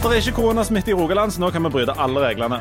[0.00, 2.56] Det er ikke koronasmitte i Rogaland, så nå kan vi bryte alle reglene.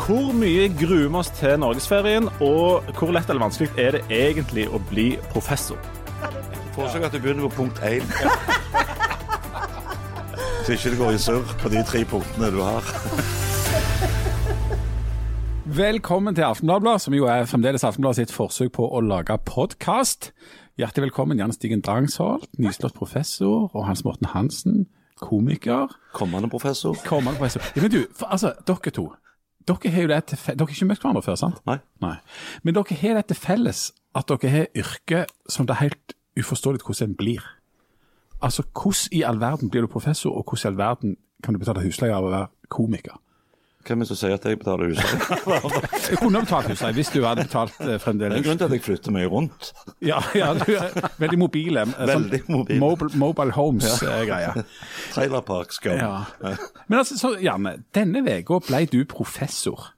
[0.00, 4.64] Hvor mye gruer vi oss til norgesferien, og hvor lett eller vanskelig er det egentlig
[4.66, 5.78] å bli professor?
[6.74, 8.02] Foreslår at du begynner på punkt én.
[10.66, 12.92] Så ikke det går i surr på de tre punktene du har.
[15.70, 20.32] Velkommen til Aftenbladet, som jo er fremdeles Aftenbladet sitt forsøk på å lage podkast.
[20.74, 24.88] Hjertelig velkommen Jan Stigen Drangsholt, nyslått professor, og Hans Morten Hansen,
[25.20, 25.92] komiker.
[26.16, 26.96] Kommende professor.
[27.06, 27.62] Kommende professor.
[27.76, 29.06] Ja, men du, for, altså, dere to.
[29.68, 31.60] Dere har jo det til Dere har ikke møtt hverandre før, sant?
[31.68, 31.78] Nei.
[32.02, 32.16] Nei.
[32.64, 36.82] Men dere har det til felles at dere har yrke som det er helt uforståelig
[36.84, 37.48] hvordan en blir.
[38.40, 41.60] Altså, hvordan i all verden blir du professor, og hvordan i all verden kan du
[41.60, 43.20] betale husleie av å være komiker?
[43.86, 45.70] Hvem er det som sier at jeg betaler husleie?
[46.10, 48.74] Jeg kunne betalt husleie hvis du hadde betalt eh, Det er en grunn til at
[48.76, 49.70] jeg flytter mye rundt.
[50.04, 50.90] Ja, ja, du er
[51.22, 51.86] veldig mobile.
[51.88, 52.78] eh, Veldig mobil.
[52.82, 54.52] Mobile, mobile homes-greia.
[55.14, 56.12] Trailerpark skal Ja.
[56.88, 59.90] Men altså, så, Janne, denne uka ble du professor.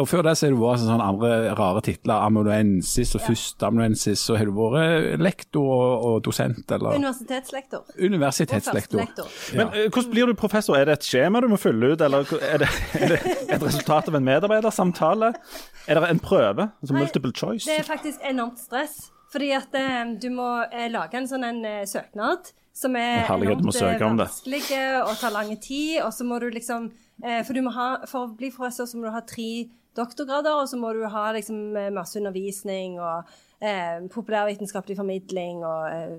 [0.00, 2.22] Og Før det så har du vært sånne andre rare titler.
[2.26, 4.22] Amanuensis og førsteamanuensis.
[4.32, 7.84] Og har du vært lektor og, og dosent, eller Universitetslektor.
[7.98, 9.04] universitetslektor.
[9.52, 9.58] Ja.
[9.58, 10.78] Men eh, hvordan blir du professor?
[10.78, 14.10] Er det et skjema du må fylle ut, eller er det, er det et resultat
[14.10, 15.32] av en medarbeidersamtale?
[15.88, 16.70] Er det en prøve?
[16.82, 17.66] Altså multiple choice?
[17.68, 19.08] Det er faktisk enormt stress.
[19.32, 23.58] Fordi at eh, du må uh, lage en sånn en uh, søknad som er Herlighet,
[23.58, 24.28] enormt søke eh, om det.
[24.28, 24.62] vanskelig
[25.02, 25.98] og tar lang tid.
[26.04, 26.90] Og så må du liksom
[27.24, 29.50] eh, For du må ha, for å bli professor så må du ha tre
[29.98, 33.28] doktorgrader, og så må du ha liksom eh, masse undervisning og
[33.60, 36.18] eh, populærvitenskapelig formidling og eh,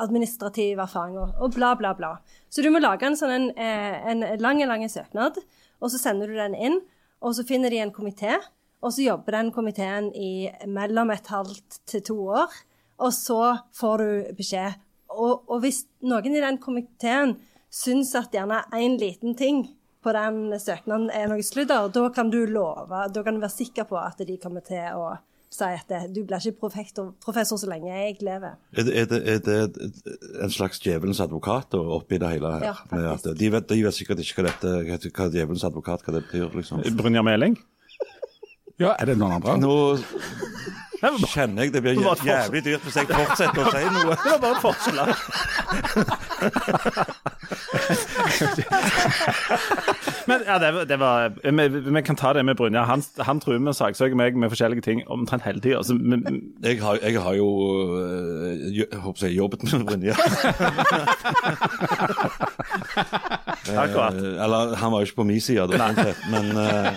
[0.00, 2.16] administrativ erfaring og, og bla, bla, bla.
[2.52, 5.40] Så du må lage en sånn eh, en lang, lang søknad,
[5.80, 6.80] og så sender du den inn,
[7.24, 8.36] og så finner de en komité.
[8.84, 12.52] Og så jobber den komiteen i mellom et halvt til to år,
[13.00, 13.40] og så
[13.72, 14.76] får du beskjed.
[15.14, 17.38] Og, og hvis noen i den komiteen
[17.72, 19.64] syns at gjerne én liten ting
[20.04, 23.88] på den søknaden er noe sludder, da kan du love, da kan du være sikker
[23.88, 25.14] på at de kommer til å
[25.54, 28.56] si at det, du blir ikke profektor, professor så lenge jeg lever.
[28.74, 32.66] Er det, er, det, er det en slags djevelens advokat oppi det hele her?
[32.72, 32.74] Ja.
[32.90, 34.74] Med at de, vet, de vet sikkert ikke hva dette,
[35.14, 36.50] hva, djevelens advokat hva det betyr.
[36.58, 36.82] liksom.
[36.98, 37.56] Brynjar Meling?
[38.82, 39.54] Ja, er det noen andre?
[39.62, 39.74] Nå
[41.28, 44.14] kjenner jeg det blir jævlig dyrt hvis jeg fortsetter å si noe.
[44.16, 45.10] det var bare et forslag.
[50.26, 51.32] Men ja, det, var- det var
[51.94, 52.82] vi, kan ta det med Brynja.
[52.88, 55.76] Han, han tror vi saksøke meg med forskjellige ting omtrent hele tida.
[55.76, 55.94] Altså,
[56.64, 57.48] Jeg har, jeg har jo
[58.00, 60.14] øh, jeg håper jeg, jobbet med Brynja.
[63.84, 64.14] Akkurat.
[64.14, 65.92] Eh, Eller han var jo ikke på min side, da,
[66.30, 66.92] men eh,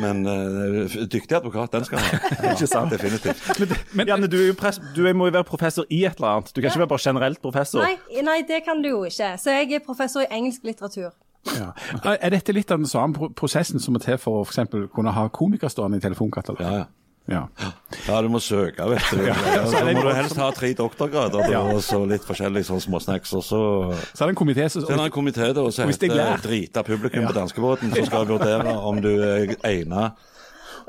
[0.00, 2.52] men uh, dyktig advokat, den skal han ha.
[2.52, 2.92] Ikke sant?
[2.92, 3.94] Definitivt.
[3.94, 6.52] Men Janne, du, er jo pres, du må jo være professor i et eller annet.
[6.54, 7.84] Du kan ikke være bare generelt professor.
[7.84, 9.34] Nei, nei, det kan du jo ikke.
[9.38, 11.10] Så jeg er professor i engelsk litteratur.
[11.48, 11.72] Ja.
[12.18, 15.14] Er dette litt av den samme prosessen som må til for å for eksempel kunne
[15.16, 16.66] ha komiker stående i telefonkatalogen?
[16.66, 16.88] Ja, ja.
[17.28, 17.42] Ja.
[18.06, 19.26] Ja, du må søke, vet du.
[19.70, 21.60] Så må du helst ha tre doktorgrader ja.
[21.60, 23.34] og så litt forskjellig sånn småsnacks.
[23.36, 23.60] Og så
[24.14, 26.40] Så er det en komité som er heter.
[26.46, 30.16] Drita publikum på danskebåten, som skal vurdere om du er egnet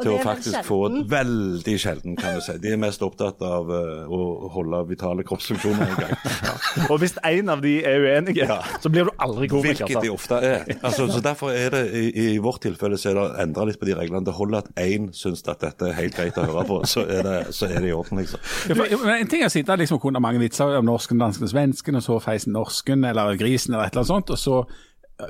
[0.02, 1.06] til å faktisk få sjelden.
[1.12, 2.56] Veldig sjelden, kan du si.
[2.62, 6.14] De er mest opptatt av uh, å holde vitale kroppsfunksjoner i gang.
[6.92, 8.60] Og hvis en av de er uenige, Ja.
[8.82, 9.86] så blir du aldri komiker.
[9.86, 10.66] Hvilket de ofte er.
[10.82, 13.90] Altså, så Derfor er det i, i vårt tilfelle så er det endra litt på
[13.90, 14.24] de reglene.
[14.26, 17.24] Det holder at én syns at dette er helt greit å høre på, så er
[17.26, 18.44] det, så er det i orden, liksom.
[18.70, 21.20] Ja, for, men en ting er å sitte liksom, og kunne mange vitser om norsken,
[21.22, 24.60] dansken svensken, og så feisen norsken eller grisen eller et eller annet sånt, og så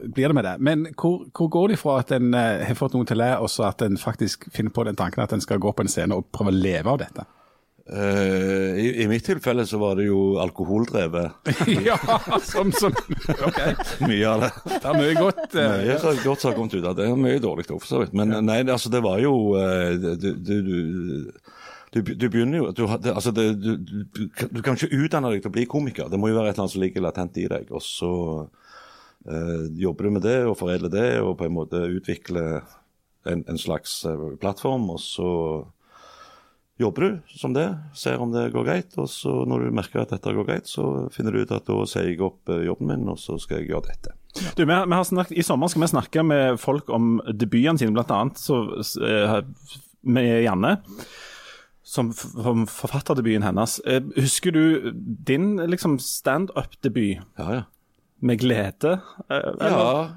[0.03, 0.55] blir det med det.
[0.59, 3.50] Men hvor, hvor går det fra at en eh, har fått noen til le, og
[3.51, 6.16] så at en faktisk finner på den tanken at en skal gå på en scene
[6.16, 7.25] og prøve å leve av dette?
[7.89, 11.31] Uh, i, I mitt tilfelle så var det jo alkoholdrevet.
[11.88, 11.97] ja,
[12.45, 12.94] som, som
[13.47, 13.73] okay.
[14.05, 14.50] Mye av det.
[14.75, 15.39] Det er mye godt.
[15.55, 17.07] Uh, Mye så godt som har kommet ut av det.
[17.07, 18.13] Det er Mye dårlig for så vidt.
[18.13, 20.77] Men nei, altså, det var jo uh, du, du, du,
[21.89, 23.73] du, du begynner jo du, det, altså, det, du,
[24.13, 26.13] du, kan ikke utdanne deg til å bli komiker.
[26.13, 27.73] Det må jo være et eller annet som ligger latent i deg.
[27.73, 28.13] Og så
[29.75, 32.62] jobber du med det og foredler det og på en måte utvikler
[33.24, 34.89] en, en slags eh, plattform.
[34.89, 35.30] Og så
[36.80, 38.98] jobber du som det, ser om det går greit.
[38.98, 41.80] Og så når du merker at dette går greit, så finner du ut at da
[41.89, 44.16] sier jeg opp eh, jobben min, og så skal jeg gjøre dette.
[44.56, 48.21] Du, vi, vi snakket, I sommer skal vi snakke med folk om debutene sine, bl.a.
[48.30, 49.39] Uh,
[50.06, 50.77] med Janne.
[51.89, 53.80] Som som forfatterdebuten hennes.
[53.89, 54.92] Eh, husker du
[55.25, 57.63] din liksom standup-debut Ja, ja.
[58.21, 59.00] Med glede?
[59.31, 59.69] Eh, eller?
[59.69, 60.07] Ja,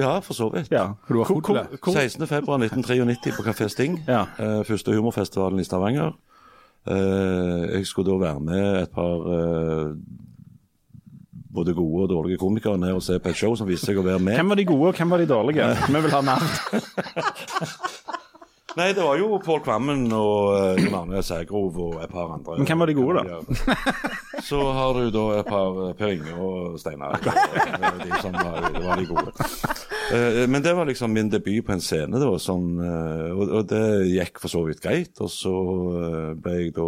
[0.00, 0.70] ja, for så vidt.
[0.72, 0.86] ja.
[1.08, 4.04] Hvor- 16.2.1993 på Kafé Sting.
[4.08, 4.20] Ja.
[4.38, 6.12] Eh, første humorfestivalen i Stavanger.
[6.88, 9.18] Eh, jeg skulle da være med et par
[11.54, 14.02] både gode og dårlige komikere ned og se på et show som viste seg å
[14.04, 14.34] være med.
[14.38, 15.64] Hvem var de gode, og hvem var de dårlige?
[15.88, 16.42] Vi vil ha navn.
[18.78, 22.58] Nei, det var jo Pål Kvammen og uh, Jon Arne Sægrov og et par andre.
[22.60, 23.64] Men hvem var de gode, da?
[24.46, 27.16] Så har du da et par eh, Per Inge og Steinar.
[27.18, 29.32] eh, De som var, var de gode.
[30.14, 33.82] Eh, Men det var liksom min debut på en scene, da, sånn, eh, og, det
[34.12, 35.18] gikk for så vidt greit.
[35.26, 35.54] Og så
[36.04, 36.86] eh, ble jeg da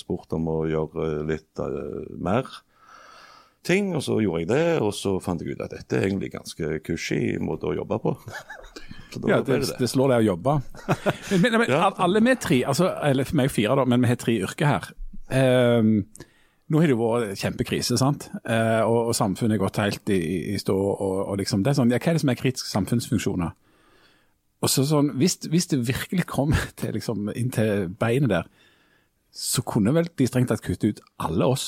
[0.00, 2.46] spurt om å gjøre litt eh, mer
[3.66, 4.64] ting, og så gjorde jeg det.
[4.86, 8.14] Og så fant jeg ut at dette er egentlig ganske cushy måte å jobbe på.
[9.30, 10.54] Ja, det, det slår deg å jobbe.
[11.30, 11.90] Men, men, men Ja.
[12.04, 14.88] alle vi tre, altså, eller for meg fire, da, men vi har tre yrker her.
[15.34, 15.92] Ehm,
[16.70, 18.28] nå har det jo vært kjempekrise, sant?
[18.44, 20.18] Eh, og, og samfunnet har gått helt i,
[20.54, 20.74] i- stå.
[20.76, 23.52] Og, og liksom, det er sånn, ja, Hva er det som er kritiske samfunnsfunksjoner?
[24.64, 28.48] Og så sånn, hvis, hvis det virkelig kom til, liksom, inn til beinet der,
[29.34, 31.64] så kunne vel de strengt tatt kutte ut alle oss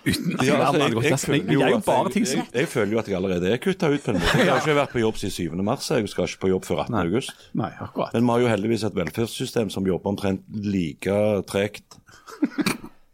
[0.00, 2.28] uten at Ja, verden altså, hadde gått jeg, jeg, jeg, jeg, jo bare jeg, ting
[2.28, 4.04] som jeg, føler jo at jeg allerede er kutta ut.
[4.04, 4.38] på en måte.
[4.38, 5.66] Jeg har ikke vært på jobb siden 7.
[5.66, 7.00] mars, jeg skal ikke på jobb før 18.
[7.02, 7.48] august.
[7.58, 8.16] Nei, akkurat.
[8.16, 12.00] Men vi har jo heldigvis et velferdssystem som jobber omtrent like tregt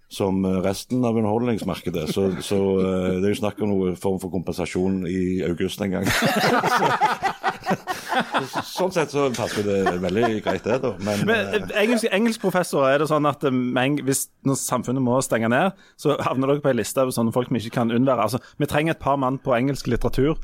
[0.09, 2.09] som eh, resten av underholdningsmarkedet.
[2.15, 5.99] Så, så eh, det er jo snakk om noen form for kompensasjon i august en
[5.99, 6.09] gang.
[7.69, 10.95] Så, sånn sett så passer det veldig greit, det, da.
[11.05, 15.19] Men, Men eh, eh, engelsk, engelskprofessor, er det sånn at men, hvis når samfunnet må
[15.25, 18.29] stenge ned, så havner dere på en liste over sånne folk vi ikke kan unnvære?
[18.29, 20.41] Altså, vi trenger et par mann på engelsk litteratur.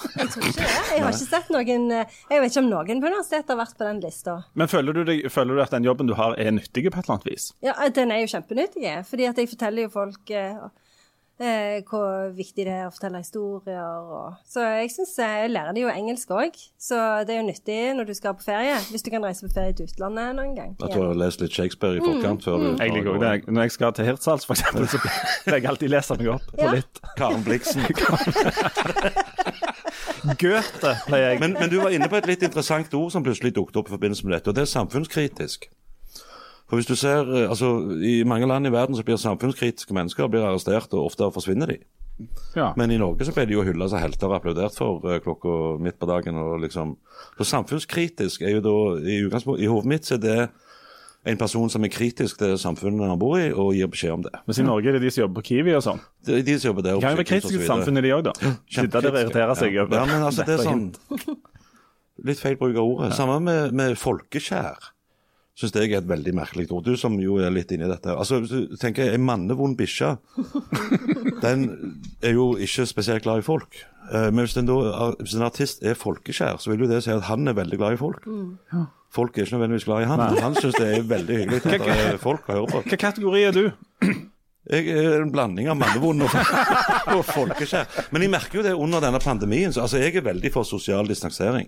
[0.00, 0.68] Jeg tror ikke det.
[0.94, 3.76] Jeg har ikke sett noen eh, Jeg vet ikke om noen på universitetet har vært
[3.76, 4.36] på den lista.
[4.56, 7.02] Men føler du, deg, føler du at den jobben du har er nyttig på et
[7.04, 7.50] eller annet vis?
[7.64, 10.32] Ja, den er jo kjempenyttig, fordi at jeg forteller jo folk
[11.40, 13.80] eh, eh, hvor viktig det er å fortelle historier.
[14.04, 14.38] Og...
[14.48, 16.58] Så jeg syns jeg lærer det jo engelsk òg.
[16.80, 18.76] Så det er jo nyttig når du skal på ferie.
[18.90, 20.76] Hvis du kan reise på ferie til utlandet noen gang.
[20.80, 23.34] at du har lest litt Shakespeare i forkant før du Jeg liker det.
[23.48, 25.02] Når jeg skal til Hirtshals, f.eks., så
[25.44, 26.74] pleier jeg alltid lese meg opp på Ja.
[26.76, 27.82] litt Karen Bliksen.
[30.40, 30.94] Goethe.
[31.06, 31.40] pleier jeg.
[31.40, 33.96] Men, men du var inne på et litt interessant ord som plutselig dukket opp i
[33.96, 35.70] forbindelse med dette, og det er samfunnskritisk.
[36.70, 37.72] For hvis du ser, eh, altså
[38.06, 41.80] I mange land i verden så blir samfunnskritiske mennesker blir arrestert, og ofte forsvinner de.
[42.54, 42.70] Ja.
[42.76, 45.76] Men i Norge så ble de jo hylla som helter og applaudert for eh, klokka
[45.82, 46.38] midt på dagen.
[46.38, 46.96] og liksom,
[47.38, 50.40] Så samfunnskritisk er jo da i I hodet mitt så er det
[51.26, 54.32] en person som er kritisk til samfunnet han bor i, og gir beskjed om det.
[54.46, 56.00] Mens i Norge er det de som jobber på Kiwi og sånn.
[56.24, 56.94] Det er de som jobber der.
[56.96, 58.32] De kan jo være kritiske til samfunnet, de òg, da.
[58.72, 59.84] Sitte der og irritere seg ja.
[59.84, 60.86] Ja, men altså, det er sånn
[62.24, 63.14] Litt feil bruk av ordet.
[63.16, 64.90] Samme med, med folkeskjær.
[65.60, 66.86] Syns jeg er et veldig merkelig ord.
[66.86, 68.14] Du som jo er litt inni dette.
[68.16, 68.38] Altså,
[68.80, 70.14] tenker jeg, En mannevond bikkje,
[71.44, 71.66] den
[72.24, 73.76] er jo ikke spesielt glad i folk.
[74.08, 77.12] Eh, Men hvis en, da, hvis en artist er folkeskjær, så vil jo det si
[77.12, 78.24] at han er veldig glad i folk.
[79.12, 80.20] Folk er ikke nødvendigvis glad i han.
[80.22, 80.40] Nei.
[80.40, 82.82] Han syns det er veldig hyggelig at det er folk å høre på.
[82.88, 83.64] Hva kategori er du?
[84.70, 86.34] Jeg er en blanding av mannevond og,
[87.16, 87.88] og folkeskjær.
[88.14, 89.72] Men jeg merker jo det under denne pandemien.
[89.74, 91.66] Så, altså, jeg er veldig for sosial distansering.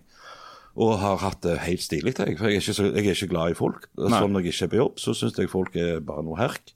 [0.81, 2.15] Og har hatt det helt stilig.
[2.17, 3.91] Jeg, for jeg er, så, jeg er ikke glad i folk.
[3.99, 6.73] Sånn når jeg ikke er på jobb, så syns jeg folk er bare noe herk.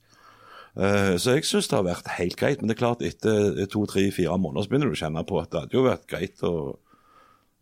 [0.77, 2.61] Eh, så jeg syns det har vært helt greit.
[2.61, 5.41] Men det er klart etter to, tre, fire måneder så begynner du å kjenne på
[5.41, 6.55] at det hadde jo vært greit å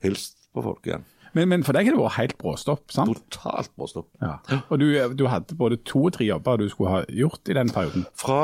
[0.03, 1.07] hilse på folk igjen.
[1.35, 3.11] Men, men for deg har det vært helt bråstopp, sant?
[3.11, 4.07] Totalt bråstopp.
[4.23, 4.37] Ja.
[4.71, 4.87] Og du,
[5.19, 8.05] du hadde både to og tre jobber du skulle ha gjort i den perioden.
[8.15, 8.39] Fra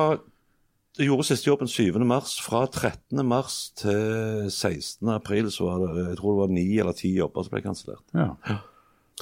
[0.99, 1.95] jeg gjorde siste jobben 7.
[2.03, 2.35] mars.
[2.43, 3.23] Fra 13.
[3.25, 5.07] mars til 16.
[5.13, 8.03] april så var det jeg tror det var ni eller ti jobber som ble kansellert.
[8.13, 8.59] Ja.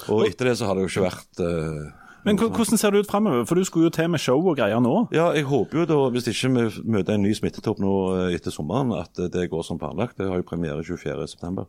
[0.08, 1.90] Og etter det så har det jo ikke vært uh,
[2.24, 3.44] Men hvordan ser det ut framover?
[3.48, 4.94] For du skulle jo til med show og greier nå.
[5.14, 8.52] Ja, jeg håper jo da, hvis ikke vi møter en ny smittetopp nå eh, etter
[8.52, 10.18] sommeren, at eh, det går som planlagt.
[10.18, 11.64] Det har jo premiere 24.9.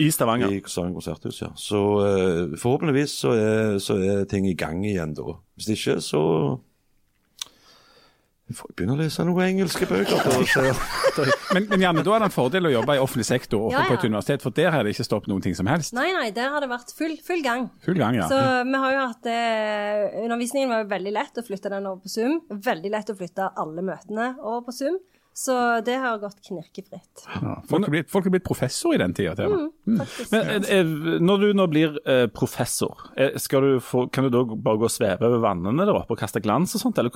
[0.00, 0.54] I Stavanger.
[0.54, 1.42] i Stavanger konserthus.
[1.42, 1.50] ja.
[1.58, 5.34] Så uh, forhåpentligvis så er, så er ting i gang igjen da.
[5.58, 6.22] Hvis ikke, så
[8.50, 10.24] vi får begynne å lese noen engelske bøker.
[10.26, 11.24] Da, så.
[11.54, 13.84] Men, men Janne, da er det en fordel å jobbe i offentlig sektor og Ja,
[13.86, 15.94] på et universitet, for der har det ikke stoppet noen ting som helst.
[15.94, 17.68] Nei, nei, der har det vært full, full gang.
[17.86, 18.26] Full gang, ja.
[18.30, 22.02] Så vi har jo hatt eh, Undervisningen var jo veldig lett å flytte den over
[22.06, 22.40] på Zoom.
[22.70, 24.98] Veldig lett å flytte alle møtene over på Zoom.
[25.32, 25.54] Så
[25.86, 27.22] det har gått knirkefritt.
[27.40, 27.54] ja.
[27.70, 29.36] Folk, er blitt, folk er blitt professor i den tida.
[29.38, 30.90] til og Men eh, eh,
[31.22, 34.88] Når du nå blir eh, professor, eh, skal du få, kan du da bare gå
[34.90, 36.98] og sveve over vannene der oppe og kaste glans og sånt?
[36.98, 37.14] Eller,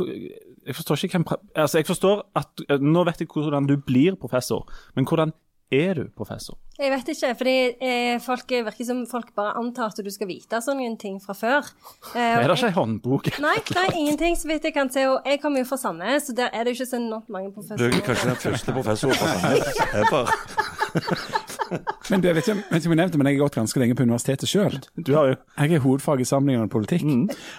[0.64, 4.64] jeg forstår ikke hvem, altså jeg forstår at Nå vet jeg hvordan du blir professor,
[4.94, 5.34] men hvordan
[5.72, 6.58] er du professor?
[6.74, 7.54] Jeg vet ikke, fordi
[7.86, 11.36] eh, folk eh, virker som folk bare antar at du skal vite sånne ting fra
[11.38, 11.68] før.
[12.14, 13.30] Eh, Er det ikke ei håndbok?
[13.44, 15.06] Nei, det er ingenting så vidt jeg kan se.
[15.06, 17.94] Og jeg kommer jo fra Sandnes, så der er det ikke så enormt mange professorer.
[17.94, 20.34] Du er kanskje den første professoren fra Sandnes ever.
[22.10, 24.04] Men du, jeg vet ikke, om jeg nevnte, men jeg har gått ganske lenge på
[24.06, 24.76] universitetet sjøl.
[24.94, 27.02] Du har jo Jeg er hovedfag i sammenlignende politikk.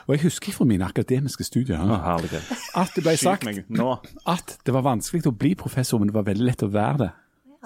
[0.06, 5.26] Og jeg husker fra mine akademiske studier at det ble sagt at det var vanskelig
[5.28, 7.12] å bli professor, men det var veldig lett å være det.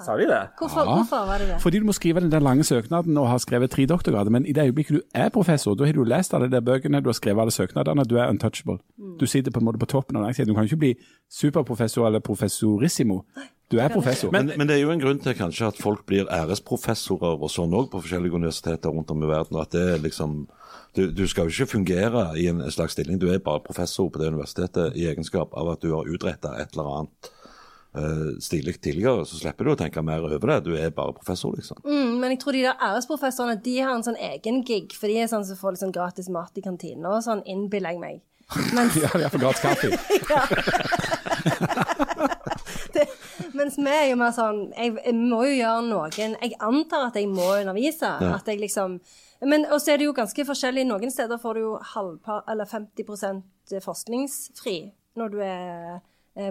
[0.04, 0.40] Sa de det?
[0.58, 1.60] Hvorfor, hvorfor var det det?
[1.62, 4.30] Fordi du må skrive den der lange søknaden og har skrevet tre doktorgrader.
[4.30, 7.08] Men i det øyeblikket du er professor, da har du lest alle de bøkene, du
[7.08, 8.78] har skrevet alle søknadene, du er untouchable.
[9.20, 10.48] Du sitter på en måte på toppen av næringskjeden.
[10.48, 10.94] Du kan ikke bli
[11.30, 13.24] superprofessor eller professorissimo.
[13.70, 14.30] Du er professor.
[14.32, 17.74] Men, men det er jo en grunn til kanskje at folk blir æresprofessorer og sånn
[17.76, 19.56] òg på forskjellige universiteter rundt om i verden.
[19.56, 20.48] og at det er liksom,
[20.96, 24.18] du, du skal jo ikke fungere i en slags stilling, du er bare professor på
[24.18, 27.30] det universitetet i egenskap av at du har utretta et eller annet
[27.96, 29.26] uh, stilig tidligere.
[29.26, 30.58] Så slipper du å tenke mer over det.
[30.66, 31.82] Du er bare professor, liksom.
[31.84, 35.20] Mm, men jeg tror de der æresprofessorene de har en sånn egen gig, for de
[35.22, 38.20] er sånn som får liksom gratis mat i kantina og sånn, innbiller jeg meg.
[38.74, 39.88] Mens, Ja, de er for gratis kaffe.
[42.94, 43.06] det,
[43.54, 47.18] mens vi er jo mer sånn jeg, jeg må jo gjøre noen Jeg antar at
[47.18, 48.10] jeg må undervise.
[48.30, 48.98] At jeg liksom
[49.40, 50.86] Men og så er det jo ganske forskjellig.
[50.88, 54.78] Noen steder får du jo halvpar, eller 50% forskningsfri
[55.18, 55.62] når du er
[55.94, 56.00] eh,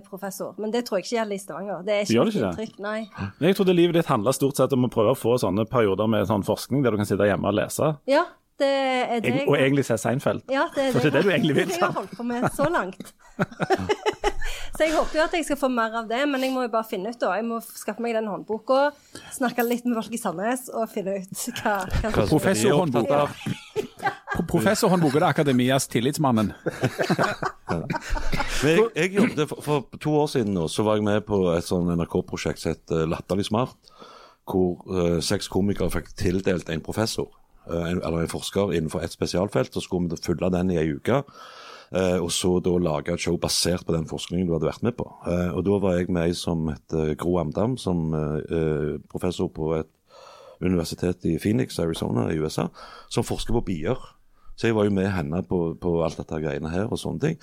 [0.06, 0.54] professor.
[0.62, 1.84] Men det tror jeg ikke gjelder i Stavanger.
[1.88, 2.50] Det er ikke Gjør det ikke det?
[2.52, 3.00] inntrykk, Nei.
[3.48, 6.28] Jeg trodde livet ditt handla stort sett om å prøve å få sånne perioder med
[6.30, 8.26] sånn forskning der du kan sitte hjemme og lese, Ja,
[8.60, 10.42] det er det Eg- og egentlig se Seinfeld.
[10.52, 12.24] Ja, det er For det er det du egentlig vil, Det jeg har holdt på
[12.28, 13.14] med så langt.
[14.76, 16.72] så jeg håper jo at jeg skal få mer av det, men jeg må jo
[16.74, 17.34] bare finne ut, da.
[17.40, 18.90] Jeg må skaffe meg den håndboka,
[19.36, 23.08] snakke litt med folk i Sandnes og finne ut hva, hva som Professorhåndbok.
[24.00, 24.12] Ja.
[24.34, 26.54] Pro- Professorhåndboka er Akademias Tillitsmannen.
[28.60, 31.64] Jeg, jeg jobbet, for, for to år siden nå, så var jeg med på et
[31.64, 33.78] sånn NRK-prosjekt som het eh, Latterlig smart,
[34.50, 37.30] hvor uh, seks komikere fikk tildelt en professor,
[37.70, 40.90] uh, en, eller en forsker innenfor et spesialfelt, så skulle vi følge den i ei
[40.98, 41.22] uke.
[41.94, 44.98] Uh, og så da lage et show basert på den forskningen du hadde vært med
[45.00, 45.08] på.
[45.24, 49.72] Uh, og da var jeg med ei som het Gro Amdam, som eh, professor på
[49.80, 49.90] et
[50.60, 52.68] universitet i Phoenix, Arizona i USA,
[53.08, 54.10] som forsker på bier.
[54.60, 57.38] Så jeg var jo med henne på, på alt dette greiene her og sånne ting.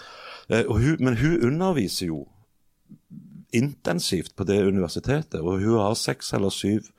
[0.52, 2.26] Eh, og hun, men hun underviser jo
[3.56, 6.90] intensivt på det universitetet, og hun har seks eller syv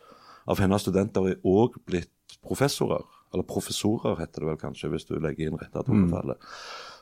[0.50, 3.05] av hennes studenter er òg blitt professorer.
[3.33, 6.33] Eller professorer, heter det vel kanskje, hvis du legger inn rett rette Mm.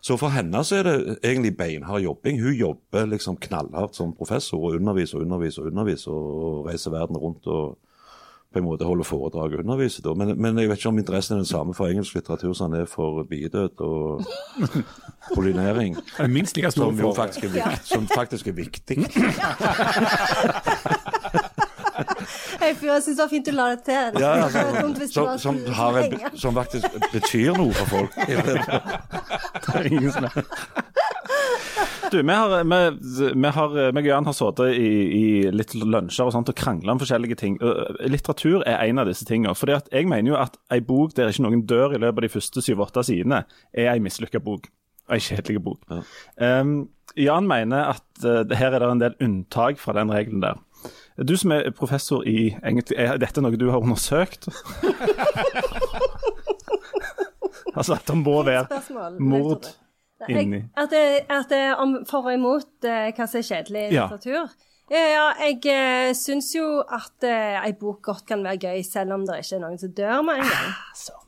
[0.06, 2.38] Så for henne så er det egentlig beinhard jobbing.
[2.42, 7.18] Hun jobber liksom knallhardt som professor og underviser og underviser og underviser og reiser verden
[7.18, 7.80] rundt og
[8.56, 10.02] på en måte holder foredrag og underviser.
[10.06, 10.14] Da.
[10.16, 12.86] Men, men jeg vet ikke om interessen er den samme for engelsk litteratur som den
[12.86, 14.24] er for bidød og
[15.36, 15.96] pollinering.
[16.00, 18.98] Det er minst like stor Som jo faktisk er, vikt, som faktisk er viktig.
[22.66, 24.22] Jeg syns det var fint du la det til.
[24.22, 28.16] Ja, Det hvis det som, var som, har en, som faktisk betyr noe for folk.
[29.66, 30.32] Det er ingen som er.
[32.12, 36.30] Du, vi har, vi, vi har, meg og Jan har sittet i, i litt lunsjer
[36.30, 37.58] og sånt og krangla om forskjellige ting.
[38.06, 39.56] Litteratur er en av disse tingene.
[39.58, 42.28] Fordi at jeg mener jo at ei bok der ikke noen dør i løpet av
[42.28, 44.70] de første syv-åtte sidene, er ei mislykka bok.
[45.10, 45.82] En ei kjedelig bok.
[46.42, 46.78] Um,
[47.18, 50.62] Jan mener at uh, her er det en del unntak fra den regelen der.
[51.26, 54.50] Du som er professor i egentlig, Er dette noe du har undersøkt?
[57.76, 58.68] altså at det må være
[59.20, 59.66] mord
[60.30, 64.08] inni at det, at det om for og imot eh, hva som er kjedelig Ja.
[64.08, 64.56] litteratur.
[64.86, 69.16] Ja, ja, jeg eh, syns jo at eh, ei bok godt kan være gøy, selv
[69.16, 70.76] om det ikke er noen som dør med en gang.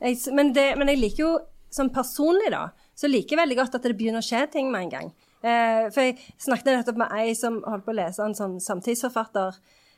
[0.01, 1.32] Jeg, men, det, men jeg liker jo,
[1.74, 4.86] sånn personlig, da, så liker jeg veldig godt at det begynner å skje ting med
[4.86, 5.10] en gang.
[5.41, 9.58] Eh, for jeg snakket nettopp med ei som holdt på å lese en sånn samtidsforfatter.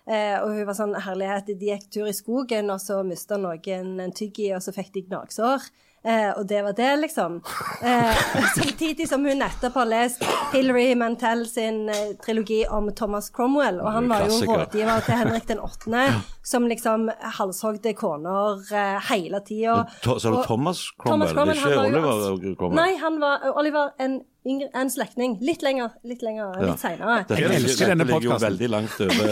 [0.10, 4.00] Eh, og hun var sånn herlighet, de gikk tur i skogen, og så mista noen
[4.00, 5.68] en tyggi, og så fikk de gnagsår.
[6.04, 7.42] Eh, og det var det, liksom.
[7.84, 8.20] Eh,
[8.56, 13.82] samtidig som hun nettopp har lest Hilary Mantel sin eh, trilogi om Thomas Cromwell.
[13.84, 16.06] Og han var jo rådgiver til Henrik den åttende,
[16.44, 19.82] som liksom halshogde koner eh, hele tida.
[20.04, 22.80] Sa det Thomas Thomas Cromwell, det er ikke Oliver Cromwell?
[22.80, 25.38] Nei, han var Oliver en, en slektning.
[25.44, 26.72] Litt lenger, litt, lenger, Ja.
[26.72, 27.26] litt seinere.
[27.30, 29.26] Jeg elsker denne dette ligger jo veldig langt over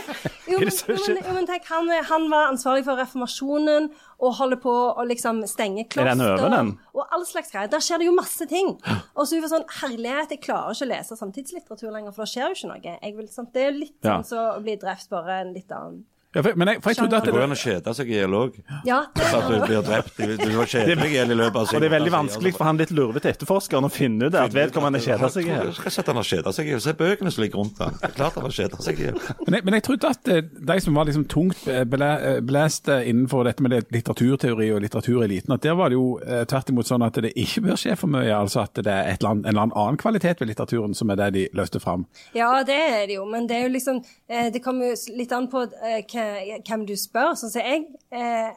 [0.50, 0.70] Jo, men,
[1.14, 3.86] men, men tenk, han, han var ansvarlig for reformasjonen
[4.18, 6.72] og holder på å liksom stenge Er kloster.
[6.92, 7.70] Og all slags greier.
[7.70, 8.72] Der skjer det jo masse ting.
[9.14, 12.32] Og så hun var sånn Herlighet, jeg klarer ikke å lese samtidslitteratur lenger, for da
[12.32, 12.96] skjer jo ikke noe.
[12.98, 15.70] Jeg vil, sant, det er jo litt sånn som å bli drept, bare en litt
[15.70, 18.10] annen Ja, for, men jeg, for jeg trodde at Det går an å kjede seg
[18.12, 18.58] i hjel òg.
[18.86, 20.12] Ja, det At du blir drept.
[20.20, 22.52] Du du må kjede deg i hjel i løpet av Og det er veldig vanskelig
[22.54, 25.72] for han litt lurvete etterforskeren å finne ut det, at vedkommende kjeder seg i hjel.
[25.74, 26.82] skal sette han og kjede seg i hjel.
[26.84, 27.96] Se bøkene som ligger rundt han.
[27.98, 29.18] Det er klart han har kjeda seg i hjel.
[29.48, 33.50] men, men jeg trodde at eh, de som var liksom tungt eh, eh, beleste innenfor
[33.50, 37.18] dette med litteraturteori og litteratureliten, at der var det jo eh, tvert imot sånn at
[37.26, 38.30] det ikke bør skje for mye.
[38.38, 41.18] Altså at det er et eller annet, en eller annen kvalitet ved litteraturen som er
[41.24, 42.06] det de løfter fram.
[42.38, 43.98] Ja, det er det jo, men det er jo liksom
[44.30, 46.19] eh, Det kommer jo litt an på eh, hva-
[46.68, 47.32] hvem du spør.
[47.38, 48.50] Sånn som jeg, eh,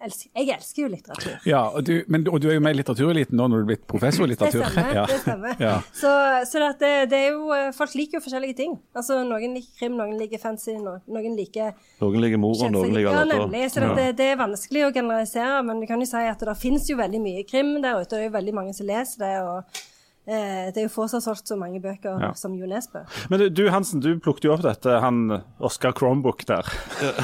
[0.00, 1.34] jeg elsker jo litteratur.
[1.44, 3.68] Ja, og du, men, og du er jo med i litteratureliten nå når du er
[3.74, 4.64] blitt professor i Det litteratur.
[4.70, 4.94] stemmer.
[4.98, 5.04] Ja.
[5.10, 5.60] det stemmer.
[5.60, 5.74] Ja.
[5.92, 6.12] Så,
[6.48, 8.78] så det, det, det er jo eh, Folk liker jo forskjellige ting.
[8.96, 13.12] Altså Noen liker krim, noen liker fancy, noen liker Noen liker mor, og noen liker
[13.20, 16.48] Ja, Så det, det, det er vanskelig å generalisere, men du kan jo si at
[16.48, 18.08] det finnes jo veldig mye krim der ute.
[18.08, 19.34] og Det er jo veldig mange som leser det.
[19.44, 19.86] og eh,
[20.30, 22.32] Det er jo få som har solgt så mange bøker Ja.
[22.38, 23.02] som Jo Nesbø.
[23.32, 25.24] Men du, Hansen, du plukket jo opp dette, han
[25.58, 26.68] Oscar Chromebook der.